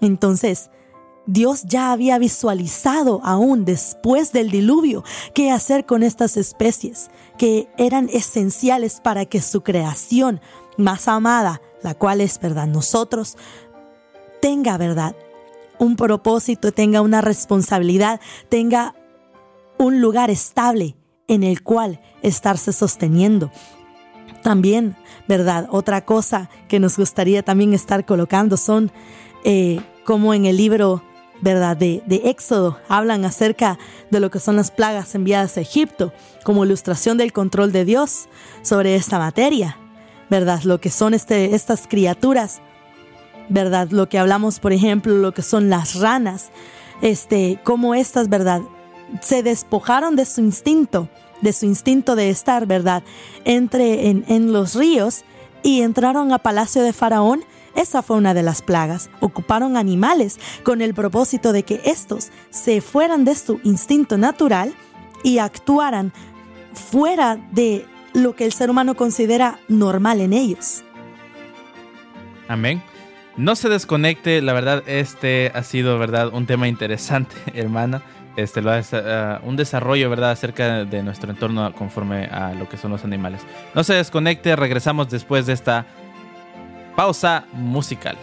Entonces, 0.00 0.70
Dios 1.26 1.62
ya 1.64 1.92
había 1.92 2.18
visualizado 2.18 3.20
aún 3.22 3.64
después 3.64 4.32
del 4.32 4.50
diluvio 4.50 5.04
qué 5.34 5.50
hacer 5.50 5.86
con 5.86 6.02
estas 6.02 6.36
especies 6.36 7.10
que 7.38 7.68
eran 7.76 8.08
esenciales 8.12 9.00
para 9.00 9.26
que 9.26 9.40
su 9.40 9.62
creación 9.62 10.40
más 10.76 11.08
amada, 11.08 11.60
la 11.82 11.94
cual 11.94 12.20
es 12.20 12.38
verdad 12.40 12.66
nosotros, 12.66 13.36
tenga 14.40 14.76
verdad, 14.78 15.14
un 15.78 15.96
propósito, 15.96 16.72
tenga 16.72 17.00
una 17.00 17.20
responsabilidad, 17.20 18.20
tenga 18.48 18.94
un 19.78 20.00
lugar 20.00 20.30
estable 20.30 20.94
en 21.26 21.42
el 21.42 21.62
cual 21.62 22.00
estarse 22.22 22.72
sosteniendo. 22.72 23.50
También, 24.42 24.96
¿verdad? 25.26 25.68
Otra 25.70 26.04
cosa 26.04 26.50
que 26.68 26.80
nos 26.80 26.96
gustaría 26.96 27.42
también 27.42 27.72
estar 27.72 28.04
colocando 28.04 28.56
son 28.56 28.92
eh, 29.44 29.80
como 30.04 30.34
en 30.34 30.44
el 30.44 30.56
libro, 30.56 31.02
¿verdad? 31.40 31.76
De, 31.76 32.02
de, 32.06 32.22
Éxodo, 32.30 32.78
hablan 32.88 33.24
acerca 33.24 33.78
de 34.10 34.20
lo 34.20 34.30
que 34.30 34.38
son 34.38 34.56
las 34.56 34.70
plagas 34.70 35.14
enviadas 35.14 35.56
a 35.56 35.60
Egipto, 35.60 36.12
como 36.44 36.64
ilustración 36.64 37.16
del 37.16 37.32
control 37.32 37.72
de 37.72 37.84
Dios 37.84 38.28
sobre 38.62 38.96
esta 38.96 39.18
materia, 39.18 39.78
¿verdad? 40.30 40.62
Lo 40.62 40.80
que 40.80 40.90
son 40.90 41.12
este, 41.12 41.54
estas 41.54 41.86
criaturas, 41.86 42.60
¿verdad? 43.48 43.90
Lo 43.90 44.08
que 44.08 44.18
hablamos, 44.18 44.60
por 44.60 44.72
ejemplo, 44.72 45.14
lo 45.14 45.32
que 45.32 45.42
son 45.42 45.68
las 45.68 45.96
ranas, 45.96 46.50
este, 47.02 47.58
como 47.64 47.94
estas, 47.94 48.28
¿verdad? 48.28 48.62
se 49.20 49.42
despojaron 49.42 50.16
de 50.16 50.24
su 50.24 50.40
instinto, 50.40 51.08
de 51.40 51.52
su 51.52 51.66
instinto 51.66 52.16
de 52.16 52.30
estar, 52.30 52.66
¿verdad? 52.66 53.02
Entre 53.44 54.08
en, 54.08 54.24
en 54.28 54.52
los 54.52 54.74
ríos 54.74 55.24
y 55.62 55.82
entraron 55.82 56.32
a 56.32 56.38
palacio 56.38 56.82
de 56.82 56.92
Faraón. 56.92 57.44
Esa 57.74 58.02
fue 58.02 58.16
una 58.16 58.34
de 58.34 58.42
las 58.42 58.62
plagas. 58.62 59.10
Ocuparon 59.20 59.76
animales 59.76 60.38
con 60.64 60.82
el 60.82 60.94
propósito 60.94 61.52
de 61.52 61.62
que 61.62 61.80
estos 61.84 62.30
se 62.50 62.80
fueran 62.80 63.24
de 63.24 63.34
su 63.34 63.60
instinto 63.62 64.18
natural 64.18 64.74
y 65.22 65.38
actuaran 65.38 66.12
fuera 66.72 67.36
de 67.52 67.86
lo 68.12 68.34
que 68.34 68.44
el 68.44 68.52
ser 68.52 68.70
humano 68.70 68.94
considera 68.94 69.58
normal 69.68 70.20
en 70.20 70.32
ellos. 70.32 70.84
Amén. 72.48 72.82
No 73.36 73.54
se 73.54 73.68
desconecte, 73.68 74.42
la 74.42 74.52
verdad, 74.52 74.82
este 74.86 75.52
ha 75.54 75.62
sido, 75.62 75.98
¿verdad? 75.98 76.32
Un 76.32 76.46
tema 76.46 76.68
interesante, 76.68 77.36
hermana 77.54 78.02
este, 78.36 78.62
lo, 78.62 78.72
uh, 78.72 79.48
un 79.48 79.56
desarrollo 79.56 80.08
¿verdad? 80.10 80.30
acerca 80.30 80.84
de 80.84 81.02
nuestro 81.02 81.30
entorno 81.30 81.72
conforme 81.74 82.24
a 82.24 82.52
lo 82.54 82.68
que 82.68 82.76
son 82.76 82.90
los 82.90 83.04
animales. 83.04 83.42
No 83.74 83.84
se 83.84 83.94
desconecte, 83.94 84.54
regresamos 84.56 85.10
después 85.10 85.46
de 85.46 85.52
esta 85.52 85.86
pausa 86.96 87.44
musical. 87.52 88.16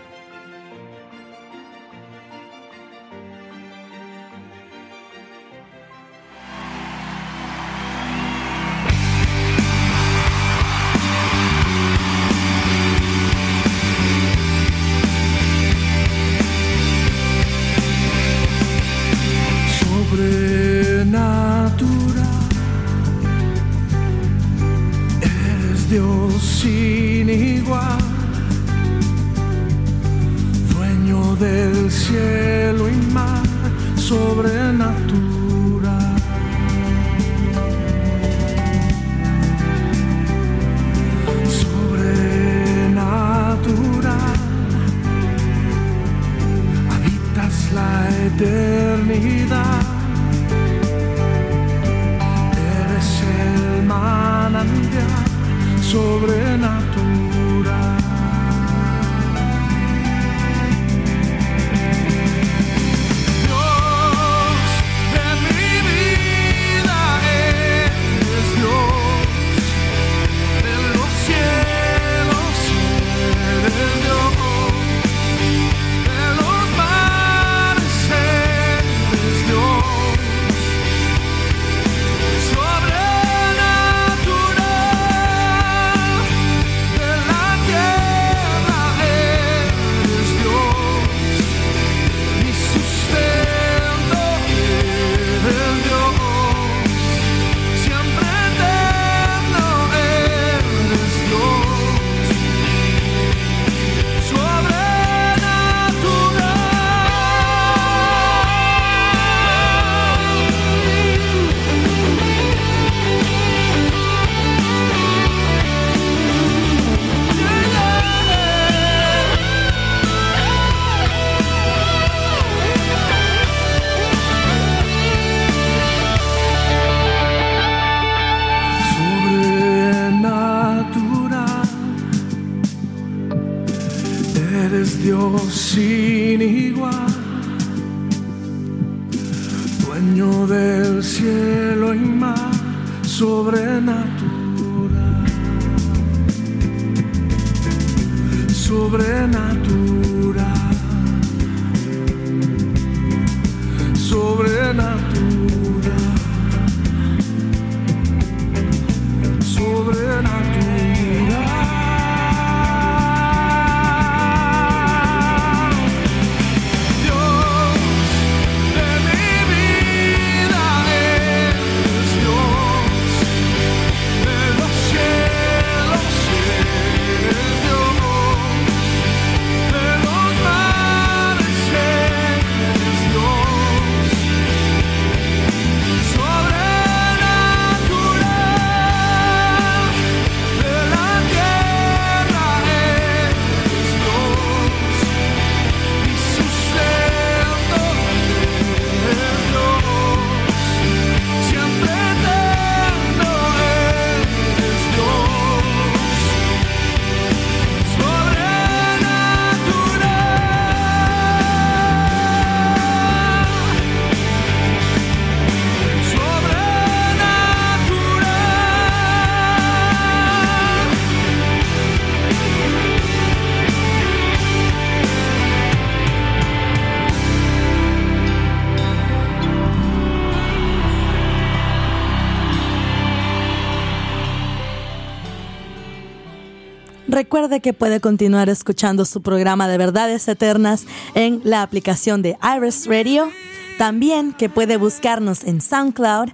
Recuerde 237.38 237.62
que 237.62 237.74
puede 237.74 238.02
continuar 238.02 238.50
escuchando 238.50 239.06
su 239.06 239.22
programa 239.22 239.68
de 239.68 239.78
verdades 239.78 240.28
eternas 240.28 240.88
en 241.14 241.40
la 241.44 241.62
aplicación 241.62 242.24
de 242.24 242.36
Iris 242.42 242.88
Radio. 242.88 243.30
También 243.78 244.34
que 244.34 244.50
puede 244.50 244.78
buscarnos 244.78 245.44
en 245.44 245.62
SoundCloud. 245.62 246.30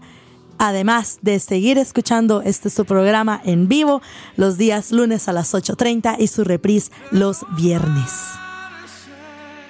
Además 0.60 1.20
de 1.22 1.42
seguir 1.42 1.78
escuchando 1.78 2.42
este 2.42 2.70
su 2.70 2.86
programa 2.86 3.42
en 3.44 3.68
vivo 3.68 4.02
los 4.38 4.58
días 4.58 4.94
lunes 4.94 5.28
a 5.28 5.34
las 5.34 5.54
8.30 5.54 6.16
y 6.20 6.28
su 6.28 6.46
reprise 6.46 6.89
los 7.12 7.46
viernes. 7.58 8.13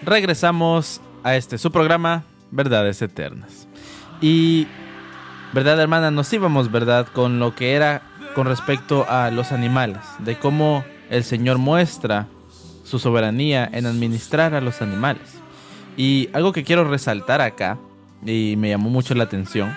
regresamos 0.04 1.02
a 1.24 1.36
este 1.36 1.58
su 1.58 1.72
programa 1.72 2.26
Verdades 2.52 3.02
Eternas. 3.02 3.68
Y, 4.22 4.68
verdad 5.52 5.80
hermana, 5.80 6.12
nos 6.12 6.32
íbamos, 6.32 6.72
¿verdad? 6.72 7.08
Con 7.08 7.40
lo 7.40 7.56
que 7.56 7.74
era 7.74 8.04
con 8.36 8.46
respecto 8.46 9.08
a 9.10 9.32
los 9.32 9.52
animales, 9.52 10.02
de 10.20 10.38
cómo 10.38 10.84
el 11.14 11.24
Señor 11.24 11.60
muestra 11.60 12.28
su 12.84 12.98
soberanía 12.98 13.70
en 13.72 13.86
administrar 13.86 14.56
a 14.56 14.62
los 14.62 14.82
animales. 14.82 15.22
Y 15.96 16.30
algo 16.34 16.52
que 16.52 16.64
quiero 16.64 16.84
resaltar 16.86 17.40
acá, 17.40 17.78
y 18.26 18.56
me 18.58 18.70
llamó 18.70 18.90
mucho 18.90 19.14
la 19.14 19.26
atención, 19.26 19.76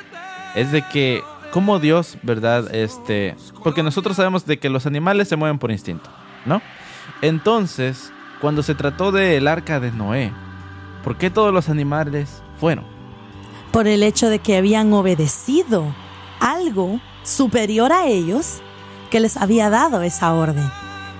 es 0.54 0.72
de 0.72 0.80
que 0.80 1.22
como 1.52 1.78
Dios, 1.78 2.16
¿verdad? 2.22 2.74
Este, 2.74 3.36
porque 3.62 3.82
nosotros 3.82 4.16
sabemos 4.16 4.46
de 4.46 4.58
que 4.58 4.70
los 4.70 4.86
animales 4.86 5.28
se 5.28 5.36
mueven 5.36 5.58
por 5.58 5.70
instinto, 5.70 6.08
¿no? 6.46 6.62
Entonces, 7.20 8.12
cuando 8.40 8.62
se 8.62 8.74
trató 8.74 9.12
del 9.12 9.46
arca 9.46 9.78
de 9.78 9.92
Noé, 9.92 10.32
¿por 11.04 11.18
qué 11.18 11.28
todos 11.28 11.52
los 11.52 11.68
animales 11.68 12.42
fueron? 12.58 12.84
Por 13.72 13.86
el 13.86 14.02
hecho 14.02 14.30
de 14.30 14.38
que 14.38 14.56
habían 14.56 14.92
obedecido 14.94 15.94
algo 16.40 16.98
superior 17.24 17.92
a 17.92 18.06
ellos 18.06 18.62
que 19.10 19.20
les 19.20 19.36
había 19.36 19.68
dado 19.68 20.00
esa 20.02 20.32
orden. 20.32 20.64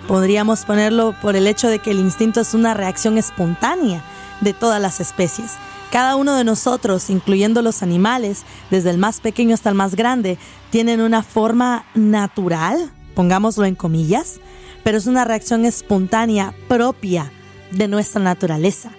Podríamos 0.09 0.65
ponerlo 0.65 1.17
por 1.21 1.35
el 1.35 1.49
hecho 1.49 1.69
de 1.69 1.81
que 1.81 1.91
el 1.91 1.99
instinto 1.99 2.41
es 2.41 2.55
una 2.55 2.75
reacción 2.75 3.19
espontánea 3.19 4.05
de 4.41 4.53
todas 4.53 4.81
las 4.81 5.01
especies. 5.01 5.55
Cada 5.91 6.15
uno 6.15 6.37
de 6.37 6.45
nosotros, 6.45 7.11
incluyendo 7.11 7.61
los 7.61 7.83
animales, 7.83 8.45
desde 8.71 8.91
el 8.91 8.99
más 8.99 9.21
pequeño 9.21 9.55
hasta 9.55 9.69
el 9.69 9.75
más 9.75 9.97
grande, 9.97 10.39
tienen 10.71 11.01
una 11.01 11.25
forma 11.25 11.87
natural, 11.95 12.93
pongámoslo 13.17 13.65
en 13.65 13.75
comillas, 13.75 14.39
pero 14.85 14.97
es 14.97 15.07
una 15.07 15.25
reacción 15.25 15.65
espontánea 15.65 16.55
propia 16.69 17.33
de 17.73 17.89
nuestra 17.89 18.23
naturaleza. 18.23 18.91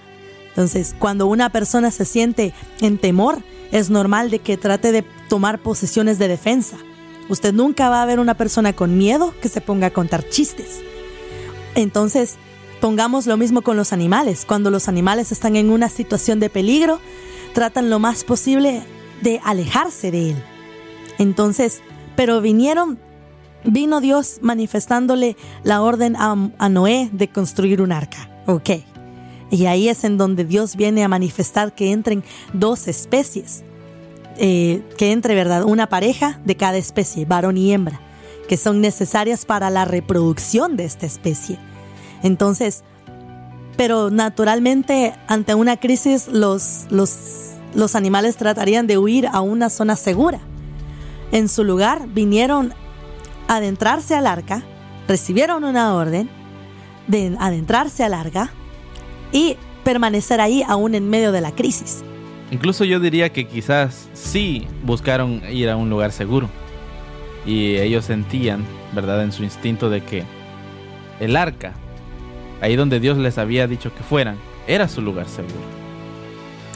Entonces, 0.50 0.94
cuando 1.00 1.28
una 1.28 1.50
persona 1.52 1.90
se 1.90 2.04
siente 2.04 2.54
en 2.82 2.98
temor, 2.98 3.42
es 3.72 3.90
normal 3.90 4.30
de 4.30 4.40
que 4.40 4.58
trate 4.58 4.92
de 4.92 5.06
tomar 5.30 5.60
posiciones 5.60 6.20
de 6.20 6.28
defensa. 6.28 6.76
Usted 7.30 7.54
nunca 7.54 7.90
va 7.90 8.02
a 8.02 8.06
ver 8.06 8.20
una 8.20 8.34
persona 8.34 8.74
con 8.74 8.98
miedo 8.98 9.34
que 9.42 9.50
se 9.50 9.62
ponga 9.62 9.88
a 9.88 9.94
contar 9.94 10.28
chistes. 10.28 10.82
Entonces, 11.78 12.38
pongamos 12.82 13.28
lo 13.28 13.38
mismo 13.38 13.62
con 13.62 13.78
los 13.78 13.94
animales. 13.94 14.46
Cuando 14.46 14.72
los 14.72 14.88
animales 14.88 15.32
están 15.32 15.56
en 15.56 15.70
una 15.70 15.90
situación 15.90 16.40
de 16.40 16.50
peligro, 16.50 17.00
tratan 17.54 17.92
lo 17.92 18.00
más 18.00 18.24
posible 18.24 18.82
de 19.22 19.40
alejarse 19.44 20.10
de 20.10 20.32
él. 20.32 20.44
Entonces, 21.20 21.82
pero 22.16 22.42
vinieron, 22.42 22.98
vino 23.64 24.02
Dios 24.02 24.40
manifestándole 24.42 25.38
la 25.64 25.84
orden 25.84 26.16
a, 26.16 26.36
Noé 26.68 27.10
de 27.12 27.28
construir 27.28 27.80
un 27.82 27.92
arca. 27.92 28.28
Ok. 28.48 28.72
Y 29.52 29.68
ahí 29.68 29.88
es 29.88 30.04
en 30.04 30.18
donde 30.18 30.46
Dios 30.46 30.76
viene 30.76 31.04
a 31.04 31.08
manifestar 31.08 31.76
que 31.76 31.92
entren 31.92 32.24
dos 32.54 32.88
especies. 32.88 33.64
eh, 34.40 34.84
que 34.98 35.12
entre, 35.12 35.36
¿verdad? 35.36 35.64
Una 35.64 35.90
pareja 35.90 36.40
de 36.44 36.56
cada 36.56 36.78
especie, 36.78 37.26
varón 37.26 37.58
y 37.58 37.72
hembra, 37.72 38.00
que 38.48 38.56
son 38.56 38.82
necesarias 38.82 39.46
para 39.46 39.72
la 39.72 39.84
reproducción 39.84 40.76
de 40.76 40.86
esta 40.86 41.08
especie. 41.08 41.58
Entonces, 42.24 42.84
pero 43.78 44.10
naturalmente 44.10 45.14
ante 45.28 45.54
una 45.56 45.78
crisis 45.78 46.28
los, 46.28 46.88
los, 46.90 47.54
los 47.76 47.96
animales 47.96 48.38
tratarían 48.38 48.88
de 48.88 48.98
huir 48.98 49.28
a 49.28 49.42
una 49.42 49.70
zona 49.70 49.96
segura. 49.96 50.40
En 51.32 51.48
su 51.48 51.64
lugar 51.64 52.08
vinieron 52.08 52.74
a 53.48 53.58
adentrarse 53.58 54.16
al 54.16 54.28
arca, 54.28 54.64
recibieron 55.08 55.64
una 55.64 55.94
orden 55.94 56.30
de 57.08 57.38
adentrarse 57.40 58.04
al 58.04 58.14
arca 58.14 58.52
y 59.32 59.58
permanecer 59.84 60.42
ahí 60.42 60.64
aún 60.68 60.96
en 60.96 61.10
medio 61.10 61.32
de 61.32 61.42
la 61.42 61.52
crisis. 61.52 62.04
Incluso 62.52 62.86
yo 62.86 63.00
diría 63.00 63.32
que 63.32 63.48
quizás 63.48 64.10
sí 64.14 64.68
buscaron 64.84 65.42
ir 65.50 65.70
a 65.70 65.76
un 65.76 65.90
lugar 65.90 66.12
seguro. 66.12 66.50
Y 67.46 67.78
ellos 67.78 68.06
sentían, 68.06 68.66
¿verdad?, 68.94 69.24
en 69.24 69.32
su 69.32 69.44
instinto 69.44 69.90
de 69.90 70.04
que 70.04 70.24
el 71.20 71.36
arca, 71.36 71.74
ahí 72.62 72.76
donde 72.76 73.00
Dios 73.00 73.18
les 73.18 73.38
había 73.38 73.68
dicho 73.68 73.94
que 73.94 74.04
fueran, 74.04 74.38
era 74.68 74.88
su 74.88 75.02
lugar 75.02 75.28
seguro. 75.28 75.56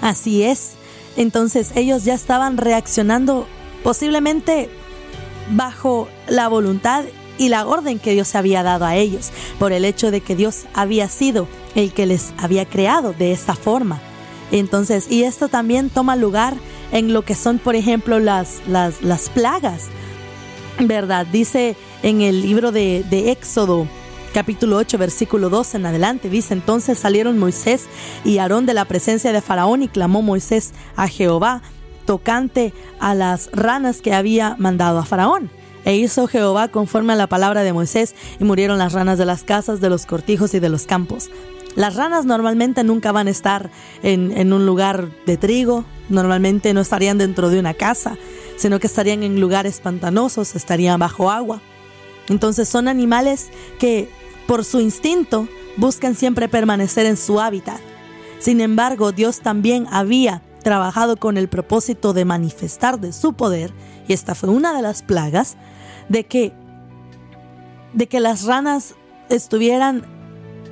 Así 0.01 0.43
es. 0.43 0.73
Entonces 1.17 1.71
ellos 1.75 2.05
ya 2.05 2.13
estaban 2.13 2.57
reaccionando 2.57 3.47
posiblemente 3.83 4.69
bajo 5.51 6.07
la 6.27 6.47
voluntad 6.47 7.03
y 7.37 7.49
la 7.49 7.65
orden 7.65 7.99
que 7.99 8.13
Dios 8.13 8.35
había 8.35 8.63
dado 8.63 8.85
a 8.85 8.95
ellos, 8.95 9.31
por 9.57 9.73
el 9.73 9.83
hecho 9.85 10.11
de 10.11 10.21
que 10.21 10.35
Dios 10.35 10.65
había 10.73 11.09
sido 11.09 11.47
el 11.75 11.91
que 11.91 12.05
les 12.05 12.33
había 12.37 12.65
creado 12.65 13.13
de 13.13 13.31
esta 13.31 13.55
forma. 13.55 13.99
Entonces, 14.51 15.09
y 15.09 15.23
esto 15.23 15.47
también 15.47 15.89
toma 15.89 16.15
lugar 16.15 16.55
en 16.91 17.13
lo 17.13 17.23
que 17.23 17.35
son, 17.35 17.57
por 17.57 17.75
ejemplo, 17.75 18.19
las, 18.19 18.61
las, 18.67 19.01
las 19.01 19.29
plagas, 19.29 19.87
¿verdad? 20.79 21.25
Dice 21.25 21.75
en 22.03 22.21
el 22.21 22.41
libro 22.41 22.71
de, 22.71 23.03
de 23.09 23.31
Éxodo, 23.31 23.87
capítulo 24.31 24.77
8, 24.77 24.97
versículo 24.97 25.49
2 25.49 25.75
en 25.75 25.85
adelante, 25.85 26.29
dice, 26.29 26.53
entonces 26.53 26.97
salieron 26.97 27.37
Moisés 27.37 27.85
y 28.23 28.37
Aarón 28.37 28.65
de 28.65 28.73
la 28.73 28.85
presencia 28.85 29.31
de 29.31 29.41
Faraón 29.41 29.83
y 29.83 29.87
clamó 29.87 30.21
Moisés 30.21 30.71
a 30.95 31.07
Jehová 31.07 31.61
tocante 32.05 32.73
a 32.99 33.13
las 33.13 33.49
ranas 33.53 34.01
que 34.01 34.13
había 34.13 34.55
mandado 34.57 34.99
a 34.99 35.05
Faraón. 35.05 35.49
E 35.83 35.95
hizo 35.95 36.27
Jehová 36.27 36.67
conforme 36.67 37.13
a 37.13 37.15
la 37.15 37.27
palabra 37.27 37.63
de 37.63 37.73
Moisés, 37.73 38.15
y 38.39 38.43
murieron 38.43 38.77
las 38.77 38.93
ranas 38.93 39.17
de 39.17 39.25
las 39.25 39.43
casas, 39.43 39.81
de 39.81 39.89
los 39.89 40.05
cortijos 40.05 40.53
y 40.53 40.59
de 40.59 40.69
los 40.69 40.85
campos. 40.85 41.29
Las 41.75 41.95
ranas 41.95 42.25
normalmente 42.25 42.83
nunca 42.83 43.11
van 43.11 43.27
a 43.27 43.31
estar 43.31 43.71
en, 44.03 44.37
en 44.37 44.53
un 44.53 44.65
lugar 44.65 45.09
de 45.25 45.37
trigo, 45.37 45.85
normalmente 46.09 46.73
no 46.73 46.81
estarían 46.81 47.17
dentro 47.17 47.49
de 47.49 47.59
una 47.59 47.73
casa, 47.73 48.17
sino 48.57 48.79
que 48.79 48.87
estarían 48.87 49.23
en 49.23 49.39
lugares 49.39 49.79
pantanosos, 49.79 50.55
estarían 50.55 50.99
bajo 50.99 51.31
agua. 51.31 51.61
Entonces 52.27 52.69
son 52.69 52.87
animales 52.87 53.49
que 53.79 54.09
por 54.47 54.65
su 54.65 54.79
instinto 54.79 55.47
buscan 55.77 56.15
siempre 56.15 56.47
permanecer 56.47 57.05
en 57.05 57.17
su 57.17 57.39
hábitat. 57.39 57.79
Sin 58.39 58.61
embargo, 58.61 59.11
Dios 59.11 59.41
también 59.41 59.87
había 59.91 60.41
trabajado 60.63 61.17
con 61.17 61.37
el 61.37 61.47
propósito 61.47 62.13
de 62.13 62.25
manifestar 62.25 62.99
de 62.99 63.13
su 63.13 63.33
poder, 63.33 63.73
y 64.07 64.13
esta 64.13 64.35
fue 64.35 64.49
una 64.49 64.73
de 64.73 64.81
las 64.81 65.01
plagas, 65.01 65.57
de 66.09 66.25
que, 66.25 66.53
de 67.93 68.07
que 68.07 68.19
las 68.19 68.45
ranas 68.45 68.95
estuvieran 69.29 70.05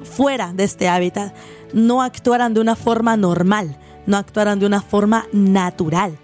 fuera 0.03 0.53
de 0.53 0.63
este 0.63 0.89
hábitat, 0.89 1.33
no 1.73 2.01
actuaran 2.01 2.53
de 2.53 2.61
una 2.61 2.75
forma 2.75 3.17
normal, 3.17 3.77
no 4.05 4.17
actuaran 4.17 4.59
de 4.59 4.65
una 4.65 4.81
forma 4.81 5.27
natural. 5.31 6.17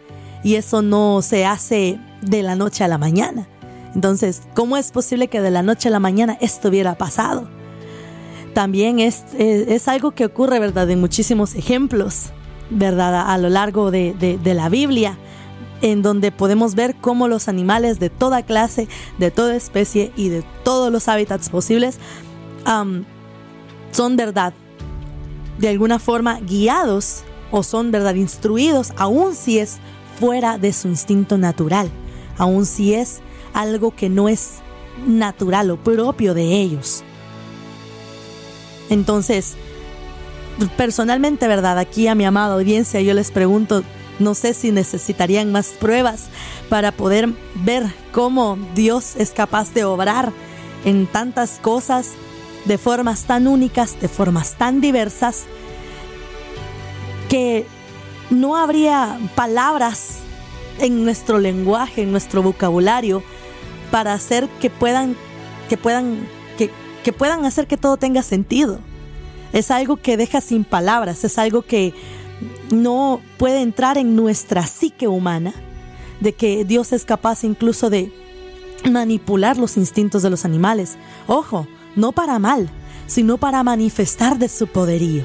Y 0.44 0.56
eso 0.56 0.82
no 0.82 1.22
se 1.22 1.46
hace 1.46 2.00
de 2.22 2.44
la 2.44 2.56
noche 2.56 2.84
a 2.84 2.88
la 2.88 2.98
mañana. 2.98 3.48
Entonces, 3.96 4.44
¿cómo 4.54 4.78
es 4.78 4.92
posible 4.92 5.30
que 5.30 5.42
de 5.42 5.52
la 5.52 5.64
noche 5.64 5.88
a 5.88 5.92
la 5.92 6.00
mañana 6.00 6.38
esto 6.42 6.68
hubiera 6.68 6.96
pasado? 6.96 7.48
También 8.54 9.00
es, 9.00 9.24
es, 9.38 9.88
algo 9.88 10.12
que 10.12 10.26
ocurre, 10.26 10.60
¿verdad? 10.60 10.90
En 10.90 11.00
muchísimos 11.00 11.56
ejemplos, 11.56 12.32
¿verdad? 12.70 13.30
A, 13.30 13.38
lo 13.38 13.50
largo 13.50 13.92
de, 13.92 14.14
de, 14.14 14.54
la 14.54 14.70
Biblia, 14.70 15.18
en 15.82 16.02
donde 16.02 16.32
podemos 16.32 16.76
ver 16.76 16.96
cómo 16.96 17.28
los 17.28 17.48
animales 17.50 18.00
de 18.00 18.10
toda 18.10 18.44
clase, 18.44 18.88
de 19.18 19.32
toda 19.32 19.56
especie 19.56 20.12
y 20.16 20.30
de 20.30 20.44
todos 20.64 20.92
los 20.92 21.08
hábitats 21.08 21.50
posibles 21.50 22.00
son 23.92 24.16
verdad, 24.16 24.54
de 25.58 25.70
alguna 25.70 26.00
forma 26.00 26.40
guiados 26.40 27.24
o 27.52 27.64
son 27.64 27.92
verdad 27.92 28.16
instruidos, 28.16 28.92
aun 28.98 29.36
si 29.36 29.60
es 29.60 29.78
fuera 30.20 30.58
de 30.58 30.74
su 30.74 30.88
instinto 30.88 31.38
natural, 31.38 31.90
aun 32.38 32.66
si 32.66 32.94
es 32.94 33.22
algo 33.56 33.96
que 33.96 34.10
no 34.10 34.30
es 34.30 34.56
natural 35.08 35.72
o 35.72 35.78
propio 35.78 36.34
de 36.36 36.62
ellos. 36.62 37.04
Entonces, 38.90 39.56
personalmente, 40.78 41.48
¿verdad? 41.48 41.80
Aquí 41.80 42.08
a 42.08 42.16
mi 42.16 42.26
amada 42.26 42.54
audiencia 42.54 43.02
yo 43.02 43.14
les 43.14 43.32
pregunto, 43.32 43.84
no 44.20 44.36
sé 44.36 44.54
si 44.54 44.72
necesitarían 44.72 45.52
más 45.52 45.70
pruebas 45.70 46.26
para 46.70 46.92
poder 46.92 47.30
ver 47.56 47.86
cómo 48.12 48.58
Dios 48.76 49.16
es 49.16 49.32
capaz 49.32 49.74
de 49.74 49.86
obrar 49.86 50.32
en 50.84 51.08
tantas 51.08 51.60
cosas 51.60 52.12
de 52.66 52.78
formas 52.78 53.24
tan 53.24 53.48
únicas, 53.48 54.00
de 54.00 54.08
formas 54.08 54.56
tan 54.58 54.82
diversas, 54.82 55.46
que 57.30 57.66
no 58.30 58.56
habría 58.56 59.20
palabras 59.36 60.20
en 60.80 61.04
nuestro 61.04 61.38
lenguaje, 61.40 62.04
en 62.04 62.12
nuestro 62.12 62.42
vocabulario, 62.42 63.24
para 63.96 64.12
hacer 64.12 64.50
que 64.60 64.70
puedan, 64.70 65.16
que 65.70 65.78
puedan, 65.78 66.28
que, 66.58 66.70
que 67.02 67.14
puedan 67.14 67.46
hacer 67.46 67.66
que 67.66 67.78
todo 67.78 67.96
tenga 67.96 68.24
sentido. 68.24 68.80
Es 69.54 69.72
algo 69.72 69.96
que 69.96 70.18
deja 70.18 70.42
sin 70.42 70.66
palabras, 70.66 71.24
es 71.24 71.38
algo 71.38 71.62
que 71.62 71.94
no 72.74 73.22
puede 73.38 73.62
entrar 73.62 73.98
en 73.98 74.18
nuestra 74.18 74.68
psique 74.68 75.08
humana, 75.08 75.54
de 76.20 76.34
que 76.34 76.66
Dios 76.66 76.92
es 76.92 77.06
capaz 77.06 77.46
incluso 77.46 77.90
de 77.90 78.12
manipular 78.92 79.56
los 79.56 79.78
instintos 79.78 80.24
de 80.24 80.30
los 80.30 80.44
animales. 80.44 80.98
Ojo, 81.26 81.66
no 81.96 82.12
para 82.12 82.38
mal, 82.38 82.70
sino 83.08 83.38
para 83.38 83.64
manifestar 83.64 84.38
de 84.38 84.50
su 84.50 84.68
poderío, 84.68 85.24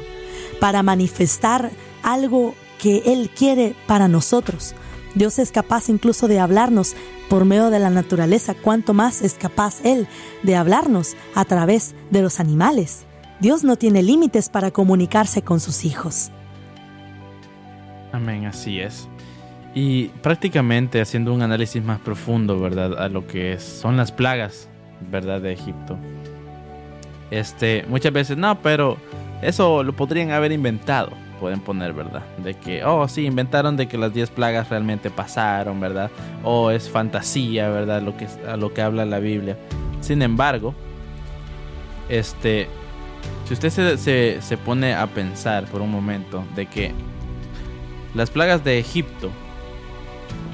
para 0.60 0.84
manifestar 0.84 1.72
algo 2.04 2.54
que 2.78 3.02
Él 3.06 3.30
quiere 3.36 3.74
para 3.88 4.06
nosotros. 4.06 4.76
Dios 5.16 5.40
es 5.40 5.50
capaz 5.50 5.88
incluso 5.88 6.28
de 6.28 6.38
hablarnos 6.38 6.94
por 7.30 7.44
medio 7.44 7.70
de 7.70 7.78
la 7.78 7.90
naturaleza, 7.90 8.54
cuanto 8.54 8.92
más 8.92 9.22
es 9.22 9.34
capaz 9.34 9.82
Él 9.84 10.08
de 10.42 10.56
hablarnos 10.56 11.16
a 11.36 11.44
través 11.44 11.94
de 12.10 12.22
los 12.22 12.40
animales. 12.40 13.06
Dios 13.38 13.62
no 13.62 13.76
tiene 13.76 14.02
límites 14.02 14.48
para 14.48 14.72
comunicarse 14.72 15.40
con 15.40 15.60
sus 15.60 15.84
hijos. 15.84 16.32
Amén, 18.12 18.46
así 18.46 18.80
es. 18.80 19.08
Y 19.76 20.08
prácticamente 20.22 21.00
haciendo 21.00 21.32
un 21.32 21.42
análisis 21.42 21.82
más 21.82 22.00
profundo, 22.00 22.58
¿verdad? 22.58 23.00
A 23.00 23.08
lo 23.08 23.28
que 23.28 23.60
son 23.60 23.96
las 23.96 24.10
plagas, 24.10 24.68
¿verdad? 25.08 25.40
De 25.40 25.52
Egipto. 25.52 25.96
Este, 27.30 27.84
muchas 27.88 28.12
veces, 28.12 28.36
no, 28.36 28.60
pero 28.60 28.96
eso 29.40 29.84
lo 29.84 29.94
podrían 29.94 30.32
haber 30.32 30.50
inventado, 30.50 31.12
pueden 31.40 31.60
poner, 31.60 31.94
¿verdad? 31.94 32.22
De 32.38 32.54
que, 32.54 32.84
oh, 32.84 33.08
sí, 33.08 33.24
inventaron 33.24 33.76
de 33.76 33.88
que 33.88 33.98
las 33.98 34.12
10 34.12 34.30
plagas 34.30 34.68
realmente 34.68 35.10
pasaron, 35.10 35.80
¿verdad? 35.80 36.10
O 36.44 36.70
es 36.70 36.88
fantasía, 36.88 37.70
¿verdad? 37.70 38.02
Lo 38.02 38.16
que, 38.16 38.28
a 38.46 38.56
lo 38.56 38.72
que 38.72 38.82
habla 38.82 39.06
la 39.06 39.18
Biblia. 39.18 39.56
Sin 40.00 40.22
embargo, 40.22 40.74
este, 42.08 42.68
si 43.46 43.54
usted 43.54 43.70
se, 43.70 43.96
se, 43.96 44.42
se 44.42 44.56
pone 44.56 44.94
a 44.94 45.06
pensar 45.06 45.64
por 45.64 45.80
un 45.80 45.90
momento 45.90 46.44
de 46.54 46.66
que 46.66 46.92
las 48.14 48.30
plagas 48.30 48.62
de 48.62 48.78
Egipto 48.78 49.30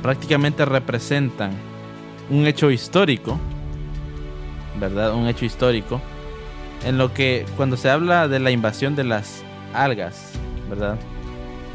prácticamente 0.03 0.65
representan 0.65 1.51
un 2.31 2.47
hecho 2.47 2.71
histórico, 2.71 3.39
¿verdad? 4.79 5.15
Un 5.15 5.27
hecho 5.27 5.45
histórico 5.45 6.01
en 6.85 6.99
lo 6.99 7.13
que 7.13 7.45
cuando 7.57 7.77
se 7.77 7.91
habla 7.91 8.29
de 8.29 8.39
la 8.39 8.51
invasión 8.51 8.95
de 8.95 9.05
las 9.05 9.43
algas, 9.75 10.33
¿verdad? 10.69 10.99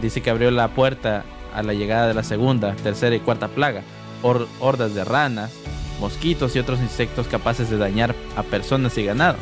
Dice 0.02 0.22
que 0.22 0.30
abrió 0.30 0.52
la 0.52 0.70
puerta 0.70 1.24
a 1.54 1.64
la 1.64 1.74
llegada 1.74 2.08
de 2.08 2.14
la 2.14 2.24
segunda, 2.24 2.76
tercera 2.76 3.16
y 3.16 3.20
cuarta 3.20 3.48
plaga, 3.48 3.84
Hor 4.24 4.48
hordas 4.60 4.94
de 4.94 5.04
ranas, 5.04 5.52
mosquitos 6.00 6.56
y 6.56 6.60
otros 6.60 6.80
insectos 6.80 7.28
capaces 7.28 7.70
de 7.70 7.78
dañar 7.78 8.16
a 8.36 8.44
personas 8.44 8.98
y 8.98 9.04
ganado. 9.04 9.38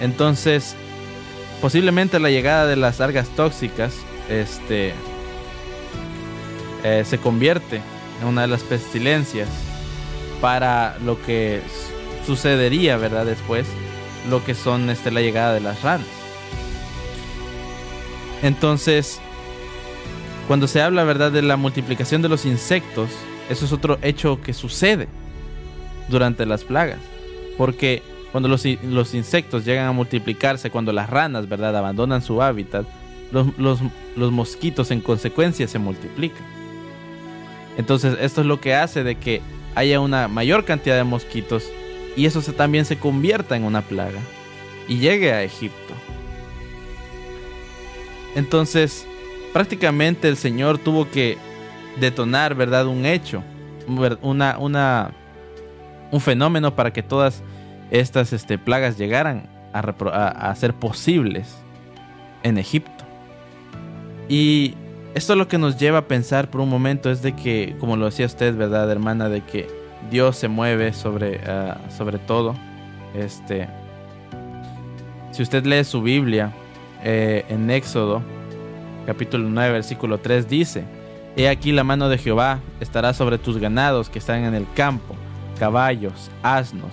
Entonces, 0.00 0.76
posiblemente 1.60 2.20
la 2.20 2.30
llegada 2.30 2.66
de 2.66 2.76
las 2.76 3.00
algas 3.00 3.28
tóxicas, 3.30 3.94
este, 4.28 4.94
eh, 6.84 7.04
se 7.04 7.18
convierte 7.18 7.80
en 8.20 8.28
una 8.28 8.42
de 8.42 8.48
las 8.48 8.62
pestilencias 8.62 9.48
para 10.40 10.96
lo 11.04 11.20
que 11.22 11.60
sucedería, 12.26 12.96
¿verdad? 12.96 13.26
Después, 13.26 13.66
lo 14.28 14.44
que 14.44 14.54
son 14.54 14.88
este, 14.90 15.10
la 15.10 15.20
llegada 15.20 15.52
de 15.52 15.60
las 15.60 15.82
ranas. 15.82 16.06
Entonces, 18.42 19.20
cuando 20.46 20.66
se 20.66 20.82
habla, 20.82 21.04
¿verdad?, 21.04 21.32
de 21.32 21.42
la 21.42 21.56
multiplicación 21.56 22.22
de 22.22 22.28
los 22.28 22.44
insectos, 22.46 23.10
eso 23.48 23.64
es 23.64 23.72
otro 23.72 23.98
hecho 24.02 24.40
que 24.42 24.52
sucede 24.52 25.08
durante 26.08 26.46
las 26.46 26.64
plagas. 26.64 26.98
Porque 27.56 28.02
cuando 28.32 28.48
los, 28.48 28.64
insectos 28.64 29.64
llegan 29.64 29.86
a 29.86 29.92
multiplicarse, 29.92 30.70
cuando 30.70 30.92
las 30.92 31.10
ranas, 31.10 31.48
¿verdad?, 31.48 31.76
abandonan 31.76 32.22
su 32.22 32.42
hábitat, 32.42 32.86
los 33.32 34.32
mosquitos 34.32 34.90
en 34.90 35.00
consecuencia 35.00 35.68
se 35.68 35.78
multiplican. 35.78 36.60
Entonces 37.76 38.16
esto 38.20 38.40
es 38.40 38.46
lo 38.46 38.60
que 38.60 38.74
hace 38.74 39.04
de 39.04 39.14
que 39.14 39.40
haya 39.74 40.00
una 40.00 40.28
mayor 40.28 40.64
cantidad 40.64 40.96
de 40.96 41.04
mosquitos 41.04 41.70
y 42.16 42.26
eso 42.26 42.42
se, 42.42 42.52
también 42.52 42.84
se 42.84 42.98
convierta 42.98 43.56
en 43.56 43.64
una 43.64 43.82
plaga 43.82 44.20
y 44.88 44.98
llegue 44.98 45.32
a 45.32 45.42
Egipto. 45.42 45.94
Entonces 48.34 49.06
prácticamente 49.52 50.28
el 50.28 50.36
Señor 50.36 50.78
tuvo 50.78 51.10
que 51.10 51.38
detonar, 51.98 52.54
¿verdad? 52.54 52.86
Un 52.86 53.04
hecho, 53.06 53.42
una, 54.22 54.58
una, 54.58 55.10
un 56.10 56.20
fenómeno 56.20 56.74
para 56.74 56.92
que 56.92 57.02
todas 57.02 57.42
estas 57.90 58.32
este, 58.32 58.58
plagas 58.58 58.96
llegaran 58.96 59.48
a, 59.72 59.80
a, 59.80 60.54
ser 60.54 60.74
posibles 60.74 61.56
en 62.42 62.58
Egipto. 62.58 63.04
Y 64.28 64.74
esto 65.14 65.34
lo 65.34 65.48
que 65.48 65.58
nos 65.58 65.76
lleva 65.76 65.98
a 65.98 66.08
pensar 66.08 66.50
por 66.50 66.60
un 66.60 66.68
momento 66.68 67.10
es 67.10 67.22
de 67.22 67.34
que, 67.34 67.76
como 67.80 67.96
lo 67.96 68.06
decía 68.06 68.26
usted, 68.26 68.56
¿verdad, 68.56 68.90
hermana? 68.90 69.28
De 69.28 69.40
que 69.42 69.68
Dios 70.10 70.36
se 70.36 70.48
mueve 70.48 70.92
sobre, 70.92 71.38
uh, 71.38 71.90
sobre 71.90 72.18
todo. 72.18 72.54
Este, 73.14 73.68
si 75.32 75.42
usted 75.42 75.64
lee 75.64 75.82
su 75.82 76.00
Biblia 76.00 76.52
eh, 77.02 77.44
en 77.48 77.70
Éxodo, 77.70 78.22
capítulo 79.06 79.48
9, 79.48 79.72
versículo 79.72 80.18
3, 80.18 80.48
dice, 80.48 80.84
He 81.36 81.48
aquí 81.48 81.72
la 81.72 81.84
mano 81.84 82.08
de 82.08 82.18
Jehová 82.18 82.60
estará 82.80 83.14
sobre 83.14 83.38
tus 83.38 83.58
ganados 83.58 84.08
que 84.10 84.18
están 84.18 84.44
en 84.44 84.54
el 84.54 84.66
campo, 84.74 85.14
caballos, 85.58 86.30
asnos, 86.42 86.92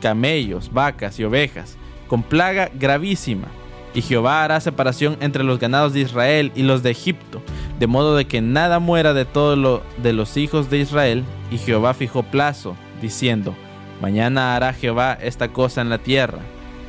camellos, 0.00 0.72
vacas 0.72 1.18
y 1.18 1.24
ovejas, 1.24 1.76
con 2.08 2.22
plaga 2.22 2.70
gravísima 2.72 3.48
y 3.94 4.02
Jehová 4.02 4.44
hará 4.44 4.60
separación 4.60 5.16
entre 5.20 5.42
los 5.42 5.58
ganados 5.58 5.92
de 5.92 6.00
Israel 6.00 6.52
y 6.54 6.62
los 6.62 6.82
de 6.82 6.90
Egipto, 6.90 7.42
de 7.78 7.86
modo 7.86 8.16
de 8.16 8.26
que 8.26 8.40
nada 8.40 8.78
muera 8.78 9.14
de 9.14 9.24
todo 9.24 9.56
lo 9.56 9.82
de 10.02 10.12
los 10.12 10.36
hijos 10.36 10.70
de 10.70 10.78
Israel. 10.78 11.24
Y 11.50 11.58
Jehová 11.58 11.94
fijó 11.94 12.22
plazo, 12.22 12.76
diciendo, 13.00 13.54
Mañana 14.00 14.54
hará 14.54 14.72
Jehová 14.72 15.18
esta 15.20 15.48
cosa 15.48 15.80
en 15.80 15.88
la 15.88 15.98
tierra. 15.98 16.38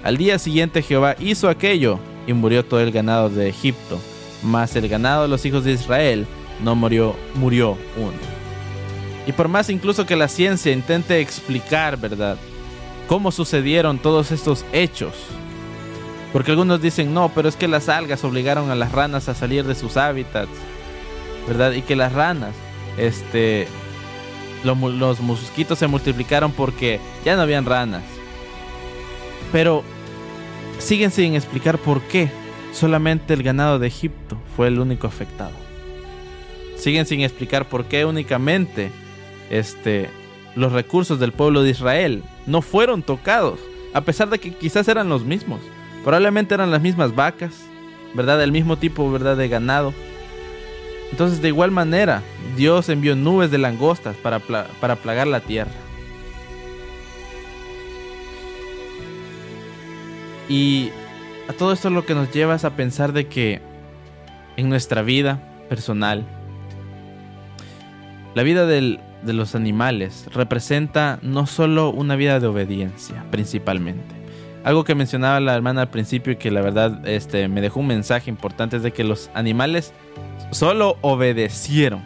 Al 0.03 0.17
día 0.17 0.39
siguiente 0.39 0.81
Jehová 0.81 1.15
hizo 1.19 1.49
aquello 1.49 1.99
y 2.25 2.33
murió 2.33 2.63
todo 2.63 2.79
el 2.79 2.91
ganado 2.91 3.29
de 3.29 3.49
Egipto, 3.49 3.99
mas 4.43 4.75
el 4.75 4.87
ganado 4.87 5.23
de 5.23 5.27
los 5.27 5.45
hijos 5.45 5.63
de 5.63 5.73
Israel 5.73 6.25
no 6.63 6.75
murió, 6.75 7.15
murió 7.35 7.77
uno. 7.97 8.13
Y 9.27 9.31
por 9.33 9.47
más 9.47 9.69
incluso 9.69 10.05
que 10.05 10.15
la 10.15 10.27
ciencia 10.27 10.71
intente 10.71 11.19
explicar, 11.19 11.97
¿verdad? 11.97 12.37
Cómo 13.07 13.31
sucedieron 13.31 13.99
todos 13.99 14.31
estos 14.31 14.65
hechos. 14.71 15.13
Porque 16.31 16.51
algunos 16.51 16.81
dicen, 16.81 17.13
no, 17.13 17.29
pero 17.33 17.49
es 17.49 17.55
que 17.55 17.67
las 17.67 17.89
algas 17.89 18.23
obligaron 18.23 18.69
a 18.69 18.75
las 18.75 18.91
ranas 18.91 19.27
a 19.29 19.35
salir 19.35 19.65
de 19.65 19.75
sus 19.75 19.97
hábitats, 19.97 20.51
¿verdad? 21.47 21.71
Y 21.73 21.81
que 21.81 21.95
las 21.95 22.13
ranas, 22.13 22.53
este, 22.97 23.67
lo 24.63 24.75
mu- 24.75 24.91
los 24.91 25.19
mosquitos 25.21 25.79
se 25.79 25.87
multiplicaron 25.87 26.51
porque 26.51 26.99
ya 27.25 27.35
no 27.35 27.41
habían 27.41 27.65
ranas. 27.65 28.03
Pero 29.51 29.83
siguen 30.77 31.11
sin 31.11 31.35
explicar 31.35 31.77
por 31.77 32.01
qué 32.01 32.29
solamente 32.73 33.33
el 33.33 33.43
ganado 33.43 33.79
de 33.79 33.87
Egipto 33.87 34.37
fue 34.55 34.67
el 34.67 34.79
único 34.79 35.07
afectado. 35.07 35.53
Siguen 36.77 37.05
sin 37.05 37.21
explicar 37.21 37.67
por 37.67 37.85
qué 37.85 38.05
únicamente 38.05 38.91
este, 39.49 40.09
los 40.55 40.71
recursos 40.71 41.19
del 41.19 41.31
pueblo 41.31 41.63
de 41.63 41.71
Israel 41.71 42.23
no 42.45 42.61
fueron 42.61 43.03
tocados, 43.03 43.59
a 43.93 44.01
pesar 44.01 44.29
de 44.29 44.39
que 44.39 44.53
quizás 44.53 44.87
eran 44.87 45.09
los 45.09 45.23
mismos. 45.23 45.59
Probablemente 46.03 46.53
eran 46.53 46.71
las 46.71 46.81
mismas 46.81 47.13
vacas, 47.13 47.53
¿verdad? 48.13 48.41
El 48.41 48.51
mismo 48.51 48.77
tipo, 48.77 49.11
¿verdad? 49.11 49.35
De 49.35 49.49
ganado. 49.49 49.93
Entonces, 51.11 51.41
de 51.41 51.49
igual 51.49 51.71
manera, 51.71 52.21
Dios 52.55 52.87
envió 52.89 53.15
nubes 53.15 53.51
de 53.51 53.57
langostas 53.57 54.15
para, 54.17 54.39
para 54.39 54.95
plagar 54.95 55.27
la 55.27 55.41
tierra. 55.41 55.71
Y 60.49 60.89
a 61.47 61.53
todo 61.53 61.71
esto 61.71 61.89
lo 61.89 62.05
que 62.05 62.15
nos 62.15 62.31
lleva 62.31 62.55
a 62.55 62.69
pensar 62.71 63.13
de 63.13 63.27
que 63.27 63.61
en 64.57 64.67
nuestra 64.67 65.03
vida 65.03 65.39
personal, 65.69 66.25
la 68.35 68.43
vida 68.43 68.65
de 68.65 68.99
los 69.23 69.55
animales 69.55 70.25
representa 70.33 71.19
no 71.21 71.45
solo 71.45 71.91
una 71.91 72.15
vida 72.15 72.39
de 72.39 72.47
obediencia, 72.47 73.23
principalmente. 73.31 74.15
Algo 74.63 74.83
que 74.83 74.95
mencionaba 74.95 75.39
la 75.39 75.55
hermana 75.55 75.83
al 75.83 75.89
principio 75.89 76.33
y 76.33 76.35
que 76.35 76.51
la 76.51 76.61
verdad 76.61 77.07
este, 77.07 77.47
me 77.47 77.61
dejó 77.61 77.79
un 77.79 77.87
mensaje 77.87 78.29
importante 78.29 78.77
es 78.77 78.83
de 78.83 78.91
que 78.91 79.03
los 79.03 79.29
animales 79.33 79.93
solo 80.51 80.97
obedecieron. 81.01 82.03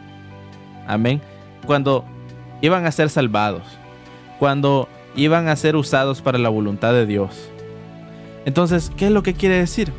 Amén. 0.86 1.22
Cuando 1.66 2.06
iban 2.62 2.86
a 2.86 2.92
ser 2.92 3.10
salvados. 3.10 3.64
Cuando 4.38 4.88
iban 5.16 5.48
a 5.48 5.56
ser 5.56 5.76
usados 5.76 6.22
para 6.22 6.38
la 6.38 6.50
voluntad 6.50 6.94
de 6.94 7.06
Dios. 7.06 7.50
Entonces, 8.46 8.92
¿qué 8.98 9.06
es 9.06 9.12
lo 9.12 9.24
que 9.24 9.34
quiere 9.34 9.58
decir? 9.58 9.92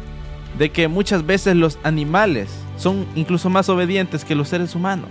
De 0.59 0.70
que 0.70 0.88
muchas 0.88 1.26
veces 1.26 1.57
los 1.57 1.78
animales 1.83 2.50
son 2.76 3.07
incluso 3.14 3.50
más 3.50 3.68
obedientes 3.68 4.24
que 4.24 4.35
los 4.35 4.48
seres 4.48 4.74
humanos. 4.74 5.09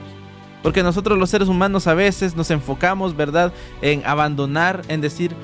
Porque 0.61 0.83
nosotros 0.83 1.17
los 1.17 1.29
seres 1.29 1.49
humanos 1.49 1.87
a 1.87 1.93
veces 1.93 2.35
nos 2.35 2.49
enfocamos, 2.49 3.15
¿verdad?, 3.15 3.51
en 3.81 4.05
abandonar, 4.05 4.81
en 4.87 5.01
decir, 5.01 5.35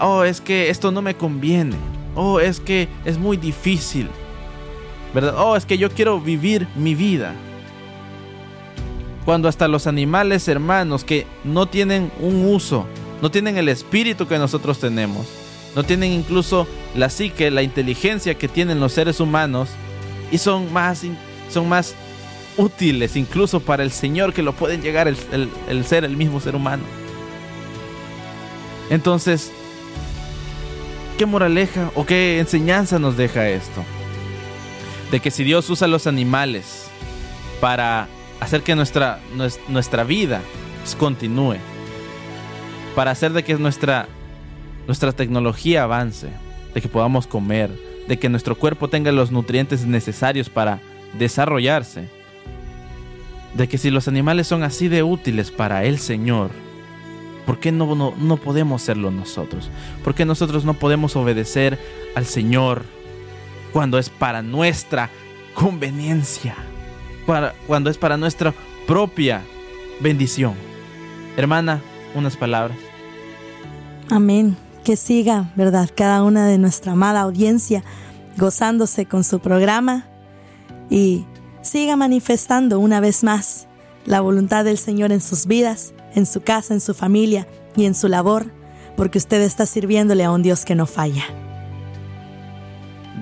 oh, 0.00 0.24
es 0.24 0.40
que 0.40 0.70
esto 0.70 0.90
no 0.90 1.02
me 1.02 1.14
conviene. 1.14 1.76
Oh, 2.14 2.40
es 2.40 2.60
que 2.60 2.88
es 3.04 3.18
muy 3.18 3.36
difícil. 3.36 4.08
¿Verdad? 5.12 5.34
Oh, 5.36 5.56
es 5.56 5.66
que 5.66 5.78
yo 5.78 5.90
quiero 5.90 6.20
vivir 6.20 6.66
mi 6.76 6.94
vida. 6.94 7.34
Cuando 9.24 9.48
hasta 9.48 9.68
los 9.68 9.86
animales 9.86 10.48
hermanos 10.48 11.04
que 11.04 11.26
no 11.44 11.66
tienen 11.66 12.10
un 12.20 12.46
uso, 12.46 12.86
no 13.22 13.30
tienen 13.30 13.56
el 13.56 13.68
espíritu 13.68 14.26
que 14.26 14.38
nosotros 14.38 14.78
tenemos, 14.78 15.26
no 15.74 15.82
tienen 15.84 16.12
incluso 16.12 16.66
la 16.94 17.10
psique, 17.10 17.50
la 17.50 17.62
inteligencia 17.62 18.34
que 18.34 18.48
tienen 18.48 18.80
los 18.80 18.92
seres 18.92 19.20
humanos 19.20 19.68
y 20.30 20.38
son 20.38 20.72
más, 20.72 21.02
son 21.52 21.68
más 21.68 21.94
útiles 22.56 23.16
incluso 23.16 23.60
para 23.60 23.82
el 23.82 23.90
Señor 23.90 24.32
que 24.32 24.42
lo 24.42 24.52
pueden 24.52 24.80
llegar 24.82 25.08
el, 25.08 25.16
el- 25.68 25.84
ser, 25.84 26.04
el 26.04 26.16
mismo 26.16 26.40
ser 26.40 26.54
humano. 26.54 26.84
Entonces, 28.90 29.50
¿qué 31.18 31.26
moraleja 31.26 31.90
o 31.94 32.04
qué 32.06 32.38
enseñanza 32.38 32.98
nos 32.98 33.16
deja 33.16 33.48
esto? 33.48 33.84
De 35.10 35.20
que 35.20 35.30
si 35.30 35.44
Dios 35.44 35.68
usa 35.70 35.88
los 35.88 36.06
animales 36.06 36.86
para 37.60 38.08
hacer 38.40 38.62
que 38.62 38.74
nuestra, 38.74 39.20
nues- 39.36 39.58
nuestra 39.68 40.04
vida 40.04 40.42
continúe, 40.98 41.56
para 42.94 43.10
hacer 43.10 43.32
de 43.32 43.42
que 43.42 43.54
nuestra, 43.54 44.06
nuestra 44.86 45.12
tecnología 45.12 45.84
avance, 45.84 46.28
de 46.74 46.80
que 46.80 46.88
podamos 46.88 47.26
comer, 47.26 47.70
de 48.08 48.18
que 48.18 48.28
nuestro 48.28 48.56
cuerpo 48.56 48.88
tenga 48.88 49.12
los 49.12 49.30
nutrientes 49.30 49.86
necesarios 49.86 50.48
para 50.48 50.80
desarrollarse, 51.18 52.08
de 53.54 53.68
que 53.68 53.78
si 53.78 53.90
los 53.90 54.08
animales 54.08 54.46
son 54.46 54.62
así 54.62 54.88
de 54.88 55.02
útiles 55.02 55.50
para 55.50 55.84
el 55.84 55.98
Señor, 55.98 56.50
¿por 57.46 57.60
qué 57.60 57.72
no, 57.72 57.94
no, 57.94 58.14
no 58.18 58.36
podemos 58.36 58.82
serlo 58.82 59.10
nosotros? 59.10 59.70
¿Por 60.02 60.14
qué 60.14 60.24
nosotros 60.24 60.64
no 60.64 60.74
podemos 60.74 61.16
obedecer 61.16 61.78
al 62.14 62.26
Señor 62.26 62.82
cuando 63.72 63.98
es 63.98 64.10
para 64.10 64.42
nuestra 64.42 65.10
conveniencia? 65.54 66.56
Para, 67.26 67.54
cuando 67.66 67.90
es 67.90 67.96
para 67.96 68.16
nuestra 68.16 68.52
propia 68.86 69.42
bendición. 70.00 70.54
Hermana, 71.36 71.80
unas 72.14 72.36
palabras. 72.36 72.76
Amén. 74.10 74.56
Que 74.84 74.96
siga, 74.96 75.50
¿verdad? 75.56 75.88
Cada 75.94 76.22
una 76.22 76.46
de 76.46 76.58
nuestra 76.58 76.92
amada 76.92 77.22
audiencia 77.22 77.82
gozándose 78.36 79.06
con 79.06 79.24
su 79.24 79.40
programa 79.40 80.06
y 80.90 81.24
siga 81.62 81.96
manifestando 81.96 82.78
una 82.78 83.00
vez 83.00 83.24
más 83.24 83.66
la 84.04 84.20
voluntad 84.20 84.64
del 84.64 84.76
Señor 84.76 85.10
en 85.10 85.22
sus 85.22 85.46
vidas, 85.46 85.94
en 86.14 86.26
su 86.26 86.42
casa, 86.42 86.74
en 86.74 86.80
su 86.80 86.92
familia 86.92 87.46
y 87.76 87.86
en 87.86 87.94
su 87.94 88.08
labor, 88.08 88.52
porque 88.94 89.16
usted 89.16 89.40
está 89.40 89.64
sirviéndole 89.64 90.22
a 90.24 90.30
un 90.30 90.42
Dios 90.42 90.66
que 90.66 90.74
no 90.74 90.84
falla. 90.84 91.24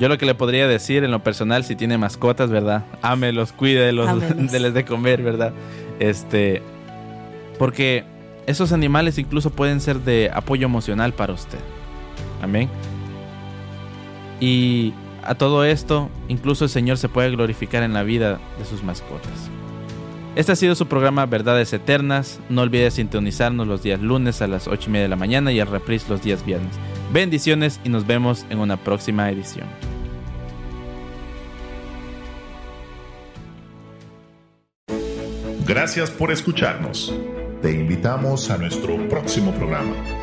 Yo 0.00 0.08
lo 0.08 0.18
que 0.18 0.26
le 0.26 0.34
podría 0.34 0.66
decir 0.66 1.04
en 1.04 1.12
lo 1.12 1.22
personal, 1.22 1.62
si 1.64 1.76
tiene 1.76 1.96
mascotas, 1.96 2.50
¿verdad? 2.50 2.84
Ámelos, 3.02 3.52
cuídelos, 3.52 4.08
déles 4.50 4.74
de 4.74 4.84
comer, 4.84 5.22
¿verdad? 5.22 5.52
Este. 6.00 6.60
Porque 7.58 8.04
esos 8.46 8.72
animales 8.72 9.18
incluso 9.18 9.50
pueden 9.50 9.80
ser 9.80 10.00
de 10.00 10.30
apoyo 10.32 10.66
emocional 10.66 11.12
para 11.12 11.32
usted. 11.32 11.58
Amén. 12.42 12.68
Y 14.40 14.92
a 15.22 15.34
todo 15.34 15.64
esto, 15.64 16.10
incluso 16.28 16.64
el 16.64 16.70
Señor 16.70 16.98
se 16.98 17.08
puede 17.08 17.30
glorificar 17.30 17.82
en 17.82 17.92
la 17.92 18.02
vida 18.02 18.40
de 18.58 18.64
sus 18.64 18.82
mascotas. 18.82 19.50
Este 20.34 20.52
ha 20.52 20.56
sido 20.56 20.74
su 20.74 20.86
programa 20.86 21.26
Verdades 21.26 21.72
Eternas. 21.72 22.40
No 22.48 22.62
olvide 22.62 22.90
sintonizarnos 22.90 23.68
los 23.68 23.82
días 23.82 24.00
lunes 24.00 24.40
a 24.40 24.46
las 24.46 24.66
8 24.66 24.88
y 24.88 24.92
media 24.92 25.02
de 25.04 25.08
la 25.10 25.16
mañana 25.16 25.52
y 25.52 25.60
el 25.60 25.66
reprise 25.66 26.08
los 26.08 26.22
días 26.22 26.44
viernes. 26.44 26.74
Bendiciones 27.12 27.80
y 27.84 27.90
nos 27.90 28.06
vemos 28.06 28.46
en 28.48 28.58
una 28.58 28.78
próxima 28.78 29.30
edición. 29.30 29.66
Gracias 35.66 36.10
por 36.10 36.32
escucharnos. 36.32 37.14
Te 37.62 37.70
invitamos 37.70 38.50
a 38.50 38.58
nuestro 38.58 39.08
próximo 39.08 39.52
programa. 39.52 40.21